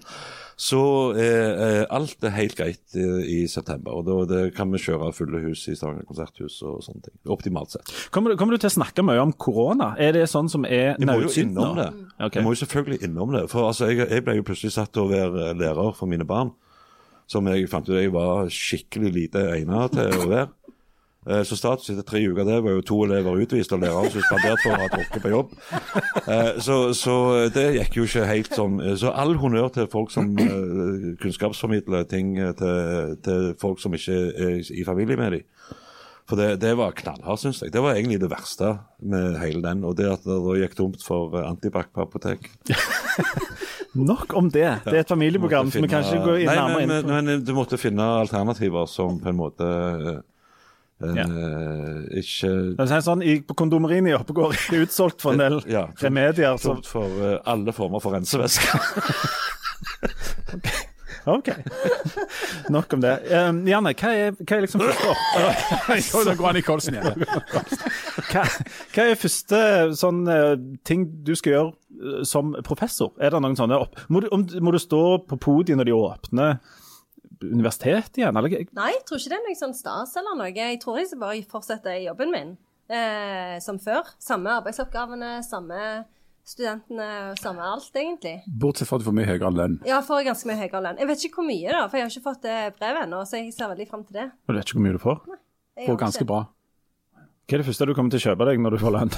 [0.56, 0.82] så
[1.20, 3.98] er eh, alt er helt greit i, i september.
[3.98, 7.16] Og da det kan vi kjøre fulle hus i Stavanger konserthus og sånne ting.
[7.36, 7.92] Optimalt sett.
[8.16, 9.92] Kommer du, kommer du til å snakke mye om korona?
[10.00, 11.72] Er det sånn som er jo nå?
[11.82, 11.90] det.
[12.16, 12.40] Okay.
[12.40, 13.46] Jeg må jo selvfølgelig innom det.
[13.52, 16.54] For altså, jeg, jeg ble jo plutselig satt til å være lærer for mine barn.
[17.28, 20.52] Som jeg fant ut jeg var skikkelig lite egnet til å være.
[21.28, 24.62] Eh, Så status etter tre uker der var jo to elever utvist og læreren suspendert
[24.64, 25.56] for å ha drukket på jobb.
[26.28, 27.16] Eh, Så, så
[27.54, 28.78] det gikk jo ikke helt sånn.
[28.98, 34.20] Så all honnør til folk som eh, kunnskapsformidler ting eh, til, til folk som ikke
[34.36, 35.48] er i familie med dem.
[36.26, 37.70] For det, det var knallhardt, syns jeg.
[37.70, 38.72] Det var egentlig det verste
[39.06, 39.84] med hele den.
[39.86, 42.48] Og det at det da gikk tomt for eh, antibac på apotek.
[43.96, 44.68] Nok om det.
[44.84, 47.28] Det er et familieprogram, så vi kan ikke gå inn Nei, nærmere inn på men,
[47.30, 50.18] men du måtte finne alternativer som på en måte eh,
[51.04, 51.26] Ja.
[51.28, 55.44] eh, ikke Det er sånn, i, På kondomeriene i Oppegård er det utsolgt for en
[55.44, 55.90] del Ja.
[56.00, 56.56] remedier.
[56.56, 58.80] Så, tomt for uh, alle former for rensevæske.
[61.26, 61.50] OK.
[62.70, 63.16] Nok om det.
[63.34, 65.14] Um, Janne, hva er, hva er liksom første
[66.14, 67.24] Jo, da går han i kolsen igjen.
[68.30, 68.44] hva,
[68.94, 69.62] hva er første
[69.98, 70.54] sånn eh,
[70.86, 73.10] ting du skal gjøre eh, som professor?
[73.18, 73.98] Er det noen sånne opp...
[74.14, 76.60] Må du, om, må du stå på podiet når de åpner
[77.54, 78.38] universitetet igjen?
[78.40, 78.66] Eller?
[78.78, 80.52] Nei, jeg tror ikke det er noe sånn stas eller noe.
[80.56, 82.52] Jeg tror jeg skal bare fortsette i jobben min
[82.90, 84.10] eh, som før.
[84.22, 85.80] Samme arbeidsoppgavene, samme
[86.46, 87.08] studentene,
[87.42, 88.36] samme alt, egentlig.
[88.62, 89.80] Bortsett fra at du får mye høyere lønn.
[89.88, 91.00] Ja, får ganske mye høyere lønn.
[91.02, 93.40] Jeg vet ikke hvor mye, da, for jeg har ikke fått det brevet ennå, så
[93.42, 94.28] jeg ser veldig fram til det.
[94.46, 95.24] Og du vet ikke hvor mye du får?
[95.32, 95.40] Nei,
[95.82, 96.30] Jeg Får ganske ikke.
[96.30, 96.44] bra.
[97.46, 99.16] Hva er det første du kommer til å kjøpe deg når du får lønn?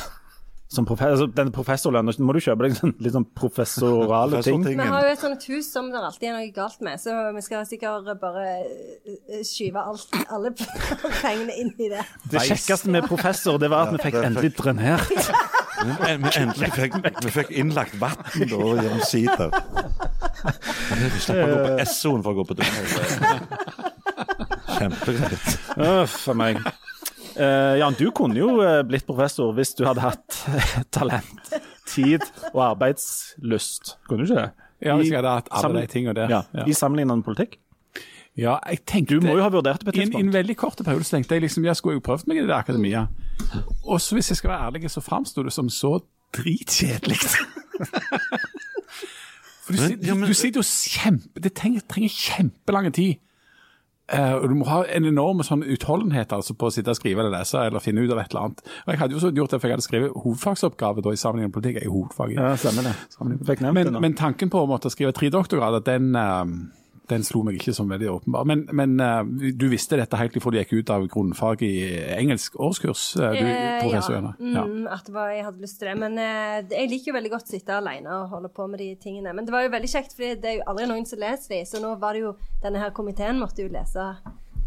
[0.68, 4.65] Som profe altså, denne professorlønna må du kjøpe deg sånn, litt sånn professorale ting?
[4.68, 7.43] Vi har jo et sånt hus som det alltid er noe galt med, så vi
[7.45, 10.51] skal sikkert bare eh, skyve alt, alle
[11.24, 12.03] pengene inn i det.
[12.34, 15.07] Det kjekkeste med professor, det var at vi fikk endelig drenert.
[15.78, 19.53] Men vi endelig fikk, vi fikk innlagt vann da gjennom sider.
[20.97, 22.65] Vi slapp å gå på SO-en for å gå på do.
[24.74, 25.47] Kjempegreit.
[25.78, 26.59] Uff a meg.
[27.38, 30.38] Eh, Jan, du kunne jo eh, blitt professor hvis du hadde hatt
[30.96, 31.52] talent
[31.88, 32.24] tid
[32.54, 33.98] og arbeidslyst.
[34.10, 34.50] Kunne du ikke det?
[34.86, 36.30] Ja, hvis jeg hadde hatt alle de tingene der.
[36.34, 36.66] Ja, Ja.
[36.70, 37.58] I sammenlignende politikk.
[38.38, 40.34] Ja, jeg tenkte Du må jo ha vurdert det på et I en, I en
[40.34, 43.08] veldig kort periode så tenkte jeg liksom, jeg skulle jo prøvd meg i det akademia.
[43.86, 45.96] Og så hvis jeg skal være ærlig, så framsto det som så
[46.38, 47.18] dritkjedelig.
[49.66, 53.18] For du, Men- ja, men- du sitter jo kjempe Det trenger, trenger kjempelang tid.
[54.08, 57.34] Og Du må ha en enorm sånn utholdenhet altså, på å sitte og skrive eller
[57.39, 58.62] lese eller finne ut av et eller annet.
[58.86, 61.49] Og Jeg hadde jo så gjort det, for jeg hadde skrevet hovedfagsoppgave da, i sammenheng
[61.49, 61.82] med politikk.
[61.82, 62.95] Jeg er hovedfag Ja, stemmer det.
[63.76, 66.45] men, men tanken på å måtte skrive tre doktorgrader, den, eh,
[67.10, 68.45] den slo meg ikke som veldig åpenbar.
[68.49, 71.74] Men, men eh, du visste dette helt ifra du gikk ut av grunnfag i
[72.18, 74.20] engelsk årskurs, eh, du, Eh, professor ja.
[74.20, 74.34] Jønne?
[74.55, 74.64] Ja.
[74.68, 75.97] Mm, at det var, jeg hadde lyst til det.
[76.01, 76.18] Men
[76.72, 79.34] jeg liker jo veldig godt å sitte alene og holde på med de tingene.
[79.38, 81.62] Men det var jo veldig kjekt, for det er jo aldri noen som leser de,
[81.70, 84.03] så nå var det jo denne her komiteen måtte jo lese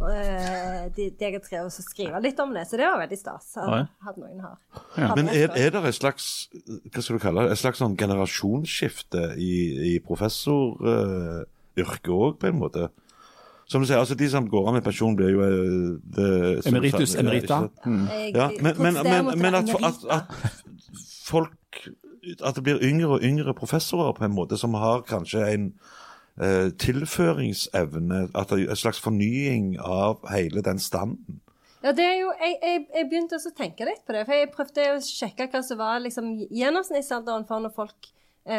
[0.00, 2.64] eh, de, de jeg har skrevet, og skrive litt om det.
[2.70, 3.50] Så det var veldig stas.
[3.60, 4.14] At, Ja.
[4.16, 4.56] noen har.
[4.96, 5.10] Ja.
[5.18, 6.30] Men er, er det et slags
[6.88, 9.52] hva skal du kalle det, et slags sånn generasjonsskifte i,
[9.94, 9.98] i
[11.80, 12.88] professoryrket òg, på en måte?
[13.68, 17.14] Som du sier, altså De som går av med pensjon, blir jo eh, det, Emeritus,
[17.14, 17.40] emerita.
[17.40, 18.34] ikke sant?
[18.34, 20.24] Ja, men, men, men, men at, at, at
[21.24, 21.88] folk
[22.44, 25.70] At det blir yngre og yngre professorer på en måte som har kanskje en
[26.42, 31.40] uh, tilføringsevne, at det er en slags fornying av hele den standen.
[31.82, 34.26] Ja, det er jo, jeg, jeg, jeg begynte også å tenke litt på det.
[34.28, 38.10] For jeg prøvde å sjekke hva som var liksom, gjennomsnittsalderen for når folk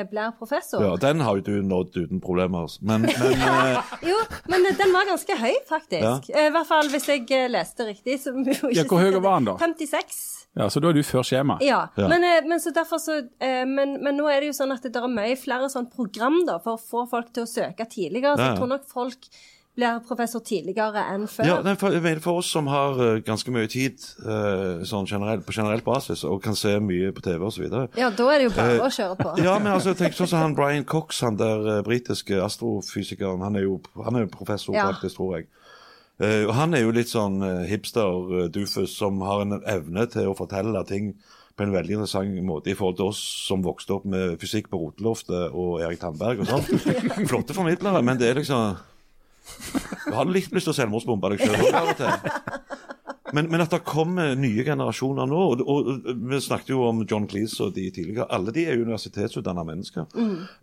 [0.09, 0.84] blir professor.
[0.84, 2.61] Ja, Den har jo du nådd uten problemer.
[2.67, 2.79] altså.
[2.82, 4.17] Men, men eh, Jo,
[4.47, 6.29] men den var ganske høy, faktisk.
[6.29, 6.45] Ja.
[6.47, 8.19] I hvert fall hvis jeg eh, leste riktig.
[8.21, 9.57] Så må jo Ja, hvor høy var den da?
[9.59, 10.21] 56.
[10.57, 11.57] Ja, Så da er du før skjema.
[11.63, 12.07] Ja, Ja.
[12.11, 14.84] Men, eh, men så derfor så eh, men, men nå er det jo sånn at
[14.84, 18.36] det er mye flere sånn program da, for å få folk til å søke tidligere.
[18.36, 18.51] Så Ja, ja.
[18.53, 19.29] jeg tror nok folk
[19.78, 21.47] blir professor tidligere enn før.
[21.47, 25.07] ja, nei, for, jeg mener for oss som har eh, ganske mye tid eh, sånn
[25.07, 27.63] generell, på generell basis, og kan se mye på TV osv.
[27.97, 29.36] Ja, da er det jo bare å kjøre på.
[29.47, 33.43] Ja, men altså, tenk sånn som han Brian Cox, han der uh, britiske astrofysikeren.
[33.47, 34.89] Han er jo han er jo professor, Ja.
[34.91, 35.49] faktisk, tror jeg.
[36.22, 40.38] Eh, og han er jo litt sånn uh, hipster-dufus som har en evne til å
[40.38, 41.15] fortelle ting
[41.55, 44.80] på en veldig interessant måte i forhold til oss som vokste opp med fysikk på
[44.80, 46.86] Roteloftet og Erik Tandberg og sånn.
[47.32, 48.78] Flotte formidlere, men det er liksom
[50.05, 52.69] Du har litt lyst til å selvmordsbombe deg sjøl av og til.
[53.35, 57.27] Men, men at det kommer nye generasjoner nå og, og, Vi snakket jo om John
[57.31, 58.27] Cleese og de tidligere.
[58.33, 60.07] Alle de er universitetsutdanna mennesker.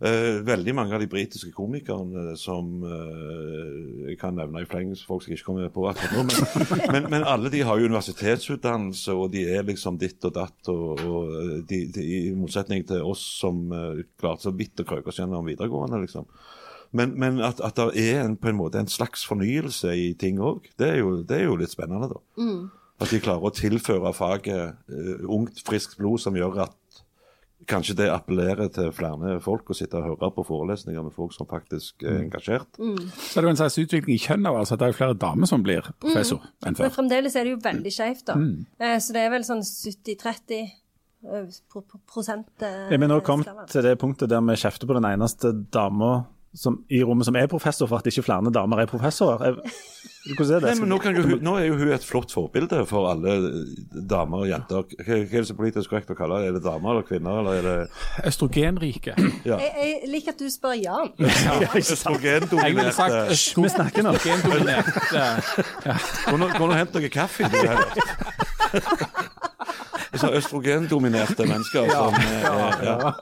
[0.05, 5.25] Eh, veldig mange av de britiske komikerne som eh, Jeg kan nevne i fleng folk
[5.25, 6.25] som jeg ikke kommer på akkurat nå.
[6.29, 10.59] Men, men, men alle de har jo universitetsutdannelse, og de er liksom ditt og datt.
[10.71, 15.11] Og, og de, de, I motsetning til oss som uh, klarte så vidt å krøke
[15.11, 16.01] oss gjennom videregående.
[16.05, 16.27] liksom.
[16.91, 20.39] Men, men at, at det er en, på en måte en slags fornyelse i ting
[20.41, 22.21] òg, det, er det er jo litt spennende, da.
[22.99, 26.75] At de klarer å tilføre faget uh, ungt, friskt blod som gjør at
[27.69, 31.47] kanskje det appellerer til flere folk å sitte og høre på forelesninger med folk som
[31.49, 32.79] faktisk er engasjert.
[32.79, 34.99] Så er det jo en slags utvikling i kjønn av altså, at det er jo
[35.01, 36.87] flere damer som blir professor enn før.
[36.87, 38.37] Men fremdeles er det jo veldig skjevt, da.
[38.79, 43.19] Eh, så det er vel sånn 70-30 eh, pro pro prosent eh, Er vi nå
[43.27, 46.13] kommet til det punktet der vi kjefter på den eneste dama
[46.53, 49.59] som, i rommet som er professor, for at ikke flere damer er professorer?
[50.29, 50.69] Hvordan er det?
[50.69, 53.35] Nei, men nå, kan jo, nå er jo hun et flott forbilde for alle
[54.09, 54.83] damer og jenter.
[54.99, 56.49] Hva, hva er det så politisk korrekt å kalle det?
[56.49, 59.15] Er det damer eller kvinner, eller er det Østrogenrike.
[59.47, 59.57] ja.
[59.63, 61.13] Jeg, jeg liker at du spør Jan.
[61.23, 63.09] Ja, østrogendominerte
[63.63, 64.15] Vi snakker nå.
[64.19, 64.93] østrogendominert.
[66.29, 67.49] Gå nå gå nå og hent noe kaffe.
[70.19, 70.41] Du, heller.
[70.41, 73.13] Så østrogendominerte mennesker som eh, ja.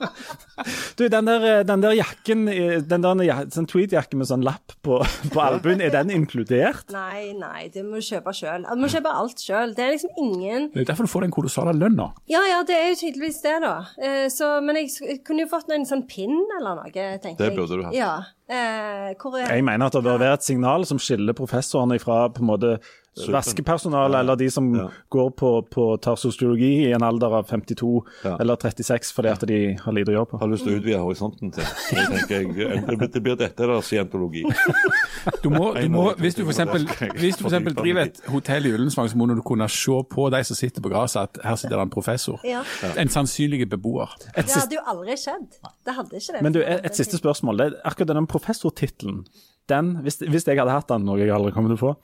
[0.98, 5.00] Du, den der, den der jakken, eh, den der sånn tweed-jakken med sånn lapp på,
[5.32, 6.88] på albuen, er den inkludert?
[6.94, 8.66] Nei, nei, det må du kjøpe sjøl.
[8.66, 9.74] Du må kjøpe alt sjøl.
[9.76, 12.10] Det er liksom ingen Det er derfor du får den kolossale lønna.
[12.30, 13.76] Ja ja, det er jo tydeligvis det, da.
[14.02, 17.38] Eh, så, men jeg, jeg kunne jo fått en sånn pinn eller noe, tenker jeg.
[17.38, 17.96] Det burde du hatt.
[17.96, 18.12] Ja.
[18.48, 22.22] Eh, hvor er Jeg mener at det bør være et signal som skiller professorene fra
[22.32, 22.78] på en måte
[23.26, 24.88] vaskepersonale, eller de som Ja.
[25.10, 28.36] går på, på tarsosteologi i en alder av 52 Ja.
[28.40, 30.38] eller 36 fordi at de har lite å gjøre på.
[30.40, 31.64] Har lyst til å utvide horisonten til.
[31.64, 34.44] Så jeg tenker jeg, det- Det blir dette eller scientologi.
[35.42, 39.42] Du må, du må, hvis du eksempel driver et hotell i Ullensvang, så må du
[39.42, 42.40] kunne se på de som sitter på gresset, at her sitter det en professor.
[42.44, 42.62] Ja.
[42.96, 44.08] En sannsynlig beboer.
[44.36, 45.58] Et Det hadde jo aldri skjedd.
[45.84, 46.42] Det hadde ikke det.
[46.42, 47.58] men du, et, et siste spørsmål.
[47.58, 49.24] Det, er akkurat denne professortittelen,
[49.68, 51.94] den, hvis, hvis jeg hadde hatt den, noe jeg aldri kommer til å få,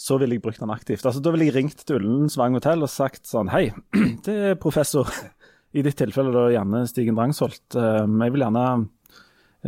[0.00, 1.04] så ville jeg brukt den aktivt.
[1.04, 3.68] Altså, Da ville jeg ringt til Ullensvang hotell og sagt sånn Hei,
[4.26, 5.10] det er professor.
[5.76, 7.76] I ditt tilfelle da gjerne Stigen Drangsholt.
[8.08, 8.62] men Jeg vil gjerne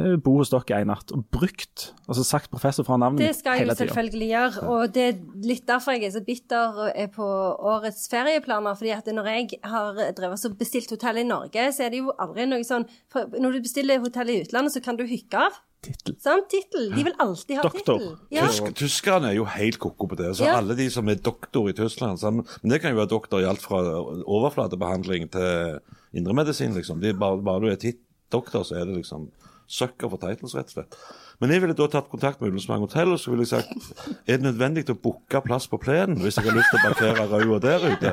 [0.01, 1.12] eh, bo hos dere en natt.
[1.14, 5.05] Og brukt, altså sagt professor fra navnet Det skal jeg jo selvfølgelig gjøre, og det
[5.11, 7.28] er litt derfor jeg er så bitter er på
[7.74, 8.74] årets ferieplaner.
[8.80, 12.16] fordi at når jeg har drevet og bestilt hotell i Norge, så er det jo
[12.18, 15.61] aldri noe sånn Når du bestiller hotell i utlandet, så kan du hykke av.
[15.83, 16.14] Tittel.
[16.22, 16.47] Sant?
[16.53, 16.91] Tittel.
[16.95, 18.05] De vil alltid ha tittel.
[18.30, 18.47] Ja.
[18.47, 20.30] Tysk, tyskerne er jo helt ko-ko på det.
[20.39, 20.57] Så Ja.
[20.61, 23.49] Alle de som er doktor i Tyskland sammen, Men det kan jo være doktor i
[23.51, 23.83] alt fra
[24.26, 25.80] overflatebehandling til
[26.14, 27.01] indremedisin, liksom.
[27.03, 27.99] De, bare, bare du er tit
[28.30, 29.28] doktor, så er det liksom
[29.72, 30.97] sucker for titles, rett og slett.
[31.41, 34.39] Men jeg ville da tatt kontakt med Ullensvang hotell og så ville jeg sagt er
[34.39, 37.59] det nødvendig å booke plass på plenen hvis jeg har lyst til å parkere røda
[37.64, 38.12] der ute?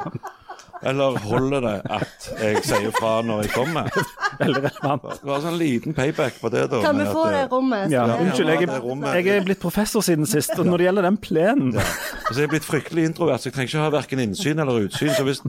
[0.89, 3.91] Eller holder det at jeg sier fra når jeg kommer?
[4.39, 5.03] Veldig relevant.
[5.19, 6.79] Det var sånn liten payback på det, da.
[6.83, 7.91] Kan vi få det rommet?
[7.91, 11.17] Ja, Så unnskyld, jeg, jeg er blitt professor siden sist, og når det gjelder den
[11.19, 14.85] plenen Altså, jeg er blitt fryktelig introvert, så jeg trenger ikke ha verken innsyn eller
[14.85, 15.11] utsyn.
[15.17, 15.41] Så hvis,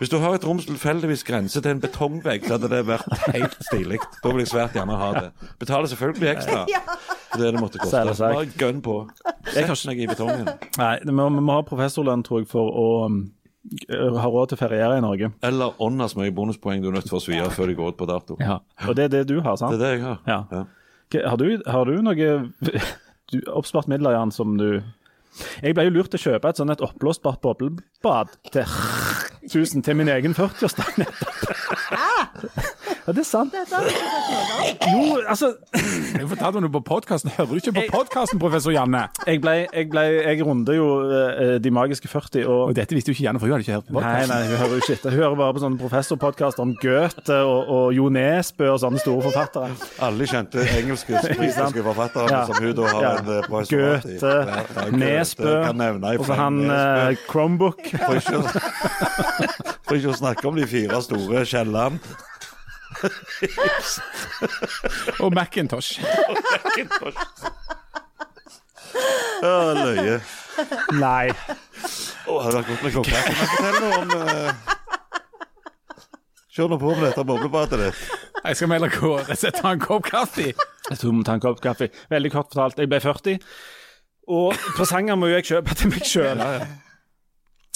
[0.00, 3.28] hvis du har et rom som tilfeldigvis grenser til en betongvegg, så hadde det vært
[3.34, 4.00] helt stilig.
[4.22, 5.28] Da vil jeg svært gjerne ha det.
[5.60, 6.80] Betaler selvfølgelig ekstra Ja.
[7.36, 8.04] det det måtte koste.
[8.22, 8.98] Bare gønn på.
[9.52, 10.48] Sett deg i betongen.
[10.78, 12.88] Nei, vi må, vi må ha professorlønn, tror jeg, for å
[13.88, 15.30] um, ha råd til å feriere i Norge.
[15.44, 17.94] Eller ånda så mye bonuspoeng du er nødt til å svi av før de går
[17.94, 18.36] ut på dato.
[18.42, 18.60] Ja.
[18.88, 20.20] Og det er det du har, Det er det jeg har.
[20.28, 20.40] Ja.
[20.52, 20.64] Ja.
[21.30, 22.14] Har du, har du noe
[23.32, 24.82] du, oppspart midler, Jan, som du
[25.62, 28.66] Jeg ble jo lurt til å kjøpe et sånn et oppblåsbart boblebad til
[29.50, 32.73] 1000 til min egen 40-årsdag nettopp.
[33.06, 33.52] Ja, det er sant.
[33.52, 35.08] Dette har vi ikke sagt noe om.
[35.12, 35.48] Jo, altså
[36.18, 37.30] Jeg fortalte om det på podkasten.
[37.36, 39.02] Hører du ikke på podkasten, professor Janne?
[39.28, 43.12] Jeg, ble, jeg, ble, jeg runder jo eh, de magiske 40 og Og dette visste
[43.12, 44.32] jo ikke Janne, for hun hadde ikke hørt på Nei, podkasten.
[44.32, 45.10] nei, hun hører jo ikke etter.
[45.18, 49.26] Hun hører bare på sånne professorpodkaster om Goethe og, og Jo Nesbø og sånne store
[49.28, 49.70] forfattere.
[50.08, 52.42] Alle kjente engelske britiske forfattere Ja.
[52.48, 53.14] som hun da har Ja.
[53.20, 54.16] en eh, professorat i.
[54.16, 55.56] Goethe, Ja, ja, Nesbø,
[56.16, 56.82] og så han Nesbø.
[57.12, 57.84] eh, Chromebook.
[58.00, 62.00] For ikke, å- for ikke å snakke om de fire store Kielland.
[65.22, 66.00] Og Macintosh.
[69.44, 70.20] Ja, løye.
[70.96, 71.32] Nei.
[72.30, 74.52] Å, hadde vært godt med noe om eh,
[76.54, 78.04] Kjør nå på med dette boblebadet ditt.
[78.44, 80.52] Jeg skal heller gå og sette en kopp kaffe.
[80.54, 81.90] Jeg tror vi må ta en kopp kaffe.
[82.12, 83.42] Veldig kort fortalt, jeg ble 40.
[84.38, 86.44] Og presanger må jo jeg kjøpe til meg sjøl.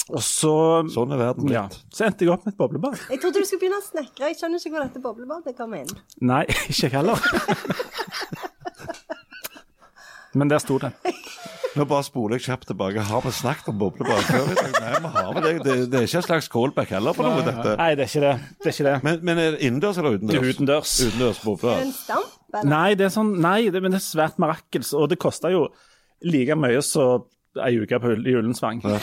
[0.09, 0.53] Og så
[0.89, 2.97] Sånn er verden ja, så endte jeg opp med et boblebad.
[3.11, 4.31] Jeg trodde du skulle begynne å snekre.
[4.31, 5.91] Jeg skjønner ikke hvor dette boblebadet kom inn.
[6.25, 7.21] Nei, ikke jeg heller.
[10.33, 10.91] Men der sto det.
[11.77, 13.01] Nå bare spoler jeg kjapt tilbake.
[13.05, 14.49] Har vi snakket om boblebad før?
[14.81, 15.53] Nei, vi har det.
[15.65, 15.75] det.
[15.91, 17.75] Det er ikke en slags callback heller på noe, dette.
[17.77, 18.33] Nei, det er ikke det.
[18.57, 18.95] Det er ikke det.
[19.05, 20.49] Men, men er det innendørs eller utendørs?
[20.49, 20.95] Utendørs.
[21.05, 21.83] Utendørs boblebad.
[21.85, 22.71] En stamp, eller?
[22.73, 25.67] Nei, det er sånn, nei det, men det er svært mirakels, og det koster jo
[26.25, 27.29] like mye som
[27.65, 28.81] ei uke på, Julensvang.
[28.85, 28.97] Ja.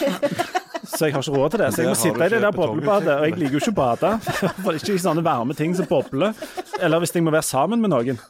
[0.87, 1.71] Så jeg har ikke råd til det.
[1.75, 4.13] Så jeg må sitte i det der boblebadet, og jeg liker jo ikke å bade.
[4.27, 6.37] For det er ikke sånne varme ting som bobler.
[6.81, 8.21] Eller hvis jeg må være sammen med noen.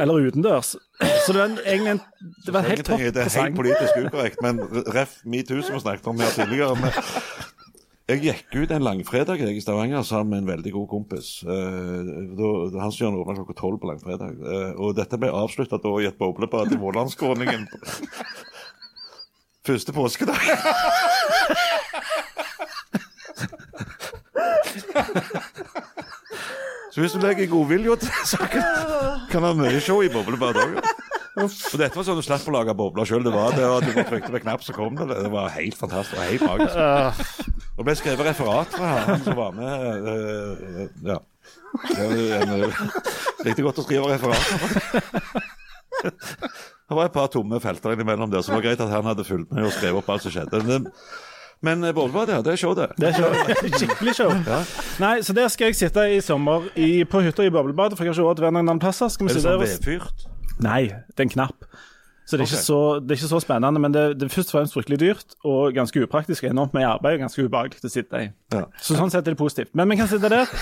[0.00, 0.74] Eller utendørs.
[1.24, 2.02] Så det var egentlig en,
[2.46, 4.60] det var helt topp det er helt politisk ukorrekt, men
[4.92, 6.76] ref metoo som vi snakket om her tidligere.
[6.80, 6.92] Men
[8.10, 11.28] jeg gikk ut en langfredag jeg, i Stavanger sammen med en veldig god kompis.
[11.46, 14.40] Uh, da Hans Jørn åpna klokka tolv på langfredag.
[14.40, 17.68] Uh, og dette ble avslutta da i et boblebad i Vårlandsskråningen.
[19.70, 20.40] Første påskedag.
[26.90, 28.64] Så hvis du legger godvilje til, så kan,
[29.30, 30.80] det være mye show i boblebad òg.
[31.40, 33.22] Og dette var sånn du slapp å lage bobler sjøl.
[33.24, 35.06] Det var det, og du trykte på knapp, så kom det.
[35.14, 36.18] Det var helt fantastisk.
[36.18, 36.74] og helt magisk.
[37.78, 39.72] Det ble skrevet referat fra han som var med.
[40.10, 41.18] eh, ja.
[41.86, 42.82] Det var en, eh,
[43.46, 44.44] Likte godt å skrive referat.
[46.02, 49.24] Det var et par tomme felter innimellom der, så det var greit at han hadde
[49.24, 50.60] fulgt med og skrevet opp alt som skjedde.
[50.66, 50.90] Men,
[51.66, 52.88] men eh, boblebad, ja, det er show, det.
[52.96, 53.34] Det er show.
[53.80, 54.32] skikkelig show.
[55.02, 58.14] Nei, så der skal jeg sitte i sommer i, på hytta i boblebadet, for jeg
[58.14, 59.12] har ikke råd til å være noen andre plasser.
[59.12, 60.28] Skal vi Er det sånn vedfyrt?
[60.64, 61.68] Nei, det er en knapp.
[62.30, 62.62] Så det er, okay.
[62.62, 65.32] så, det er ikke så spennende, men det, det er først og fremst fryktelig dyrt
[65.42, 66.44] og ganske upraktisk.
[66.46, 68.28] Enormt mye arbeid og ganske ubehagelig å sitte i.
[68.54, 68.68] Ja.
[68.78, 69.72] Så sånn sett er det positivt.
[69.74, 70.52] Men vi kan sitte der,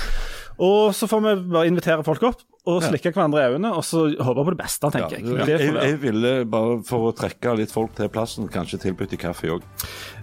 [0.58, 4.02] og så får vi bare invitere folk opp og slikke hverandre i øynene, og så
[4.20, 5.22] håpe på det beste, tenker jeg.
[5.24, 9.48] Ja, Jeg, jeg ville bare for å trekke litt folk til plassen, kanskje tilbudt kaffe
[9.54, 9.62] òg.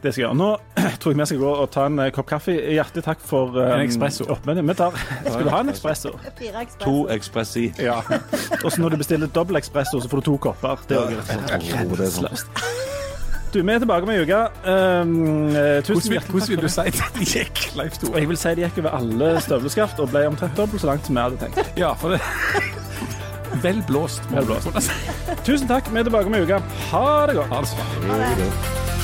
[0.03, 0.37] det skal jeg gjøre.
[0.37, 0.49] Nå
[1.01, 2.53] tror jeg vi skal gå og ta en eh, kopp kaffe.
[2.53, 4.27] Hjertelig takk for um, En espresso.
[4.29, 4.61] oppmøtet.
[4.67, 6.13] Vi tar Skal du ha en espresso?
[6.37, 7.55] Fire To ekspress.
[7.55, 7.65] Ekspressi.
[7.81, 7.97] Ja.
[8.61, 10.85] Og så når du bestiller dobbel espresso, så får du to kopper.
[10.85, 13.04] Det er jo rett Ja, det er sånn.
[13.55, 14.39] Du, vi er tilbake med ei uke.
[14.67, 18.19] Um, tusen Hvordan vil, hjertelig hvordan vil du si at det gikk, Leif Tore?
[18.19, 21.15] jeg vil si de gikk over alle støvleskaft og ble omtrent dobbelt så langt som
[21.15, 21.61] vi hadde tenkt.
[21.79, 22.19] Ja, for det
[23.63, 24.27] Vel blåst.
[24.33, 24.91] Vel blåst.
[25.47, 25.87] Tusen takk.
[25.87, 26.59] Vi er tilbake med ei uke.
[26.91, 27.55] Ha det godt.
[27.55, 27.71] Ha det.
[28.11, 28.94] Det det.